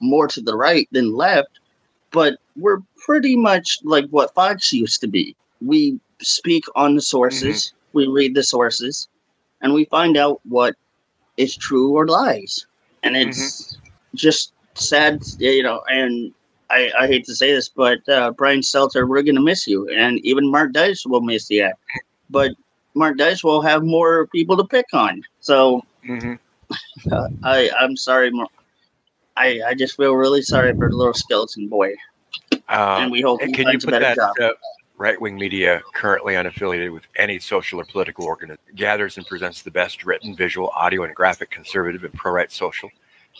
[0.00, 1.58] more to the right than left
[2.14, 5.36] but we're pretty much like what fox used to be.
[5.60, 9.08] We speak on the sources we read the sources
[9.62, 10.74] and we find out what
[11.36, 12.66] is true or lies.
[13.02, 13.78] And it's
[14.14, 16.32] just sad you know and
[16.70, 19.88] I, I hate to say this but uh, brian stelter we're going to miss you
[19.88, 21.72] and even mark dice will miss you
[22.30, 22.52] but
[22.94, 25.22] mark dice will have more people to pick on.
[25.40, 26.34] So Mm-hmm.
[27.12, 28.30] uh, i i'm sorry
[29.36, 31.94] I, I just feel really sorry for the little skeleton boy,
[32.68, 34.34] and we hope he Um, can you put better that job.
[34.40, 34.50] uh,
[34.96, 39.70] right wing media, currently unaffiliated with any social or political organization, gathers and presents the
[39.70, 42.88] best written, visual, audio, and graphic conservative and pro right social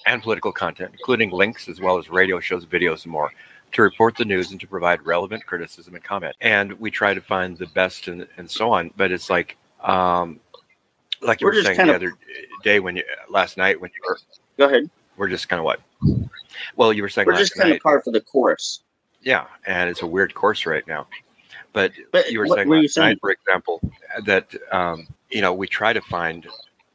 [0.06, 3.30] and political content, including links as well as radio shows, videos, and more,
[3.72, 6.34] to report the news and to provide relevant criticism and comment.
[6.40, 8.90] And we try to find the best and, and so on.
[8.96, 10.40] But it's like, um,
[11.22, 12.12] like you We're were saying the of- other
[12.64, 14.18] day when you last night when you were
[14.58, 14.90] Go ahead.
[15.16, 15.80] We're just kind of what
[16.76, 18.82] well you were saying We're just kind night of par for the course.
[19.22, 21.06] yeah, and it's a weird course right now.
[21.72, 23.18] But, But you were saying were you last night, saying?
[23.20, 23.80] for example,
[24.24, 26.46] that um, you know we try to find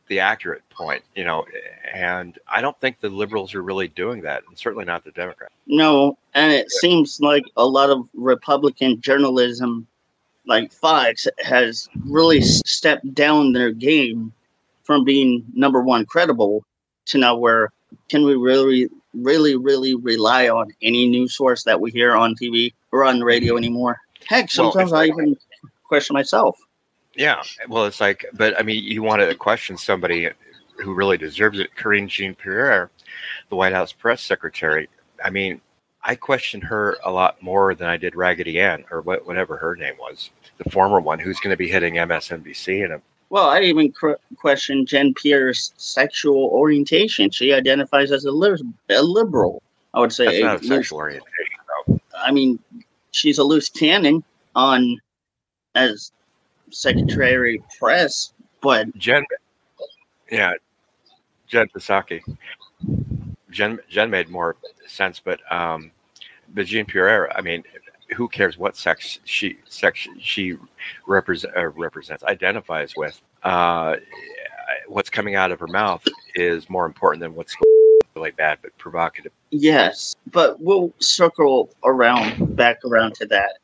[0.08, 1.46] the accurate point, you know,
[1.94, 5.54] and I don't think the liberals are really doing that, and certainly not the Democrats.
[5.68, 9.86] No, and it seems like a lot of Republican journalism,
[10.48, 14.34] like Fox, has really stepped down their game
[14.84, 16.64] from being number one credible
[17.06, 17.72] to now where
[18.10, 22.74] can we really, really, really rely on any news source that we hear on TV
[22.92, 24.00] or on the radio anymore?
[24.28, 25.38] Heck, sometimes it's I even
[25.84, 26.58] question myself.
[27.16, 30.30] Yeah, well, it's like, but I mean, you want to question somebody
[30.78, 32.90] who really deserves it, Karine Jean Pierre,
[33.50, 34.88] the White House press secretary.
[35.24, 35.60] I mean,
[36.04, 39.96] I question her a lot more than I did Raggedy Ann or whatever her name
[40.00, 43.92] was, the former one who's going to be hitting MSNBC in a Well, I even
[43.92, 47.30] cr- question Jen Pierre's sexual orientation.
[47.30, 49.62] She identifies as a, li- a liberal.
[49.94, 50.26] I would say.
[50.26, 51.32] that's not a loose- sexual orientation.
[51.88, 52.00] though.
[52.18, 52.60] I mean,
[53.12, 54.24] she's a loose cannon
[54.56, 54.98] on
[55.76, 56.12] as
[56.72, 59.26] secretary press, but Jen,
[60.32, 60.54] yeah,
[61.48, 62.22] Jen Psaki.
[63.52, 64.56] Jen Jen made more
[64.88, 65.92] sense, but um,
[66.54, 67.64] but Jean Pierre, I mean,
[68.16, 70.58] who cares what sex she sex she
[71.08, 73.22] represent uh, represents identifies with?
[73.44, 73.96] Uh,
[74.88, 76.04] what's coming out of her mouth
[76.36, 77.56] is more important than what's
[78.16, 79.32] really bad but provocative.
[79.52, 83.60] yes, but we'll circle around back around to that,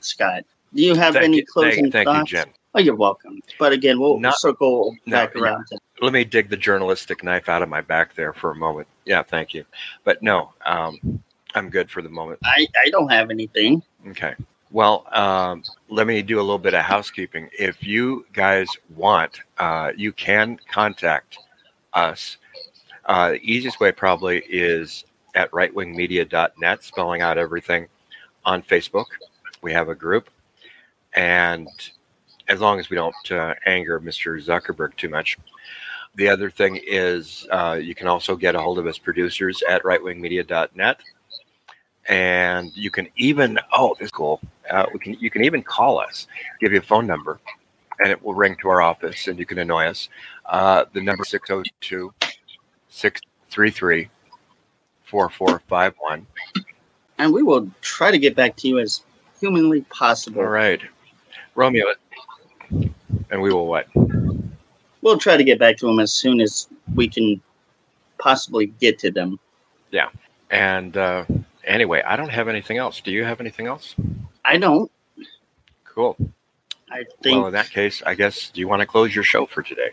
[0.00, 0.44] Scott.
[0.74, 2.50] Do you have Thank any you, closing thank, thank you, thoughts?
[2.74, 3.40] Oh, you're welcome.
[3.58, 7.62] But again, we'll Not- circle back around to Let me dig the journalistic knife out
[7.62, 8.86] of my back there for a moment.
[9.06, 9.64] Yeah, thank you.
[10.04, 11.22] But no, um,
[11.56, 12.38] I'm good for the moment.
[12.44, 13.82] I, I don't have anything.
[14.08, 14.34] Okay.
[14.70, 17.48] Well, um, let me do a little bit of housekeeping.
[17.58, 21.38] If you guys want, uh, you can contact
[21.94, 22.36] us.
[23.06, 25.04] Uh, the easiest way probably is
[25.34, 27.86] at rightwingmedia.net, spelling out everything
[28.44, 29.06] on Facebook.
[29.62, 30.28] We have a group.
[31.14, 31.68] And
[32.48, 34.42] as long as we don't uh, anger Mr.
[34.44, 35.38] Zuckerberg too much.
[36.16, 39.82] The other thing is uh, you can also get a hold of us producers at
[39.82, 41.00] rightwingmedia.net
[42.08, 44.40] and you can even oh this is cool
[44.70, 46.26] uh, we can you can even call us
[46.60, 47.40] give you a phone number
[48.00, 50.08] and it will ring to our office and you can annoy us
[50.46, 52.12] uh, the number 602
[52.88, 54.08] 633
[55.04, 56.26] 4451
[57.18, 59.02] And we will try to get back to you as
[59.40, 60.42] humanly possible.
[60.42, 60.80] all right
[61.54, 61.86] romeo
[63.30, 63.86] and we will what
[65.06, 67.40] We'll try to get back to them as soon as we can
[68.18, 69.38] possibly get to them.
[69.92, 70.08] Yeah.
[70.50, 71.24] And uh,
[71.66, 73.94] anyway i don't have anything else do you have anything else
[74.44, 74.90] I don't.
[75.84, 76.16] cool
[76.90, 77.36] I think.
[77.36, 79.90] well in that case i guess do you want to close your show for today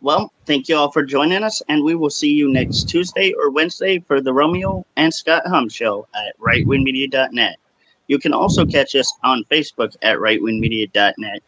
[0.00, 3.50] Well, thank you all for joining us, and we will see you next Tuesday or
[3.50, 7.56] Wednesday for the Romeo and Scott Hum Show at rightwingmedia.net.
[8.06, 11.42] You can also catch us on Facebook at rightwingmedia.net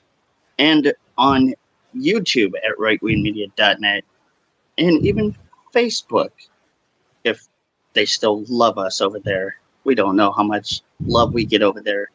[0.59, 1.55] and on
[1.95, 4.05] YouTube at rightwingmedia.net
[4.79, 5.37] and even
[5.73, 6.31] Facebook
[7.95, 9.57] they still love us over there.
[9.85, 12.11] We don't know how much love we get over there.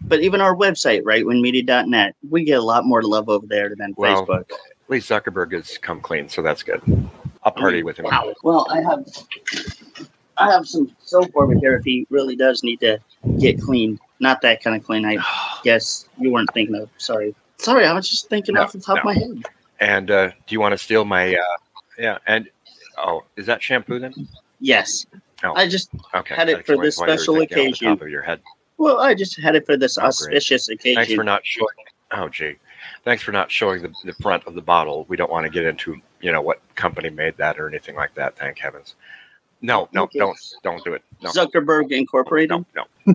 [0.00, 4.26] But even our website, rightwingmedia.net, we get a lot more love over there than Well,
[4.26, 4.50] Facebook.
[4.50, 4.58] at
[4.88, 6.82] least zuckerberg has come clean so that's good
[7.44, 8.34] i'll party with him Wow.
[8.42, 9.06] Well, I have
[10.36, 12.98] I have some soap over here if he really does need to
[13.38, 14.00] get clean.
[14.18, 15.04] Not that kind of clean.
[15.04, 15.18] I
[15.64, 16.88] guess you weren't thinking of.
[16.98, 17.34] Sorry.
[17.58, 19.42] Sorry, I was just thinking No, off the top of my head.
[19.78, 21.34] And uh, do you want to steal my?
[21.34, 21.40] Uh,
[21.98, 22.18] yeah.
[22.26, 22.48] And
[22.98, 24.14] oh, is that shampoo then?
[24.62, 25.04] Yes.
[25.44, 25.54] Oh.
[25.54, 26.34] I just Okay.
[26.36, 27.88] Had it that for this why special thinking off the occasion.
[27.88, 28.40] top of your head.
[28.78, 30.08] well, I just had it for this Oh, great.
[30.08, 30.96] auspicious occasion.
[31.02, 31.68] Thanks for not showing.
[32.12, 32.54] Oh, gee.
[33.04, 35.04] Thanks for not showing the, the front of the bottle.
[35.08, 38.14] We don't want to get into you know what company made that or anything like
[38.14, 38.38] that.
[38.38, 38.94] Thank heavens.
[39.62, 40.18] No, no, Okay.
[40.20, 41.02] don't, don't do it.
[41.22, 42.50] No, Zuckerberg Incorporated.
[42.50, 43.14] no, no.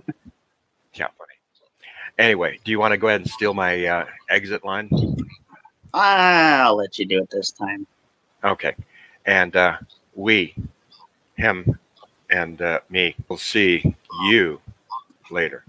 [0.94, 1.34] yeah, funny.
[2.18, 4.90] Anyway, do you want to go ahead and steal my uh, exit line?
[5.94, 7.86] I'll let you do it this time.
[8.44, 8.74] Okay.
[9.26, 9.76] And uh,
[10.14, 10.54] we,
[11.38, 11.78] him,
[12.30, 14.60] and uh, me will see you
[15.30, 15.64] later.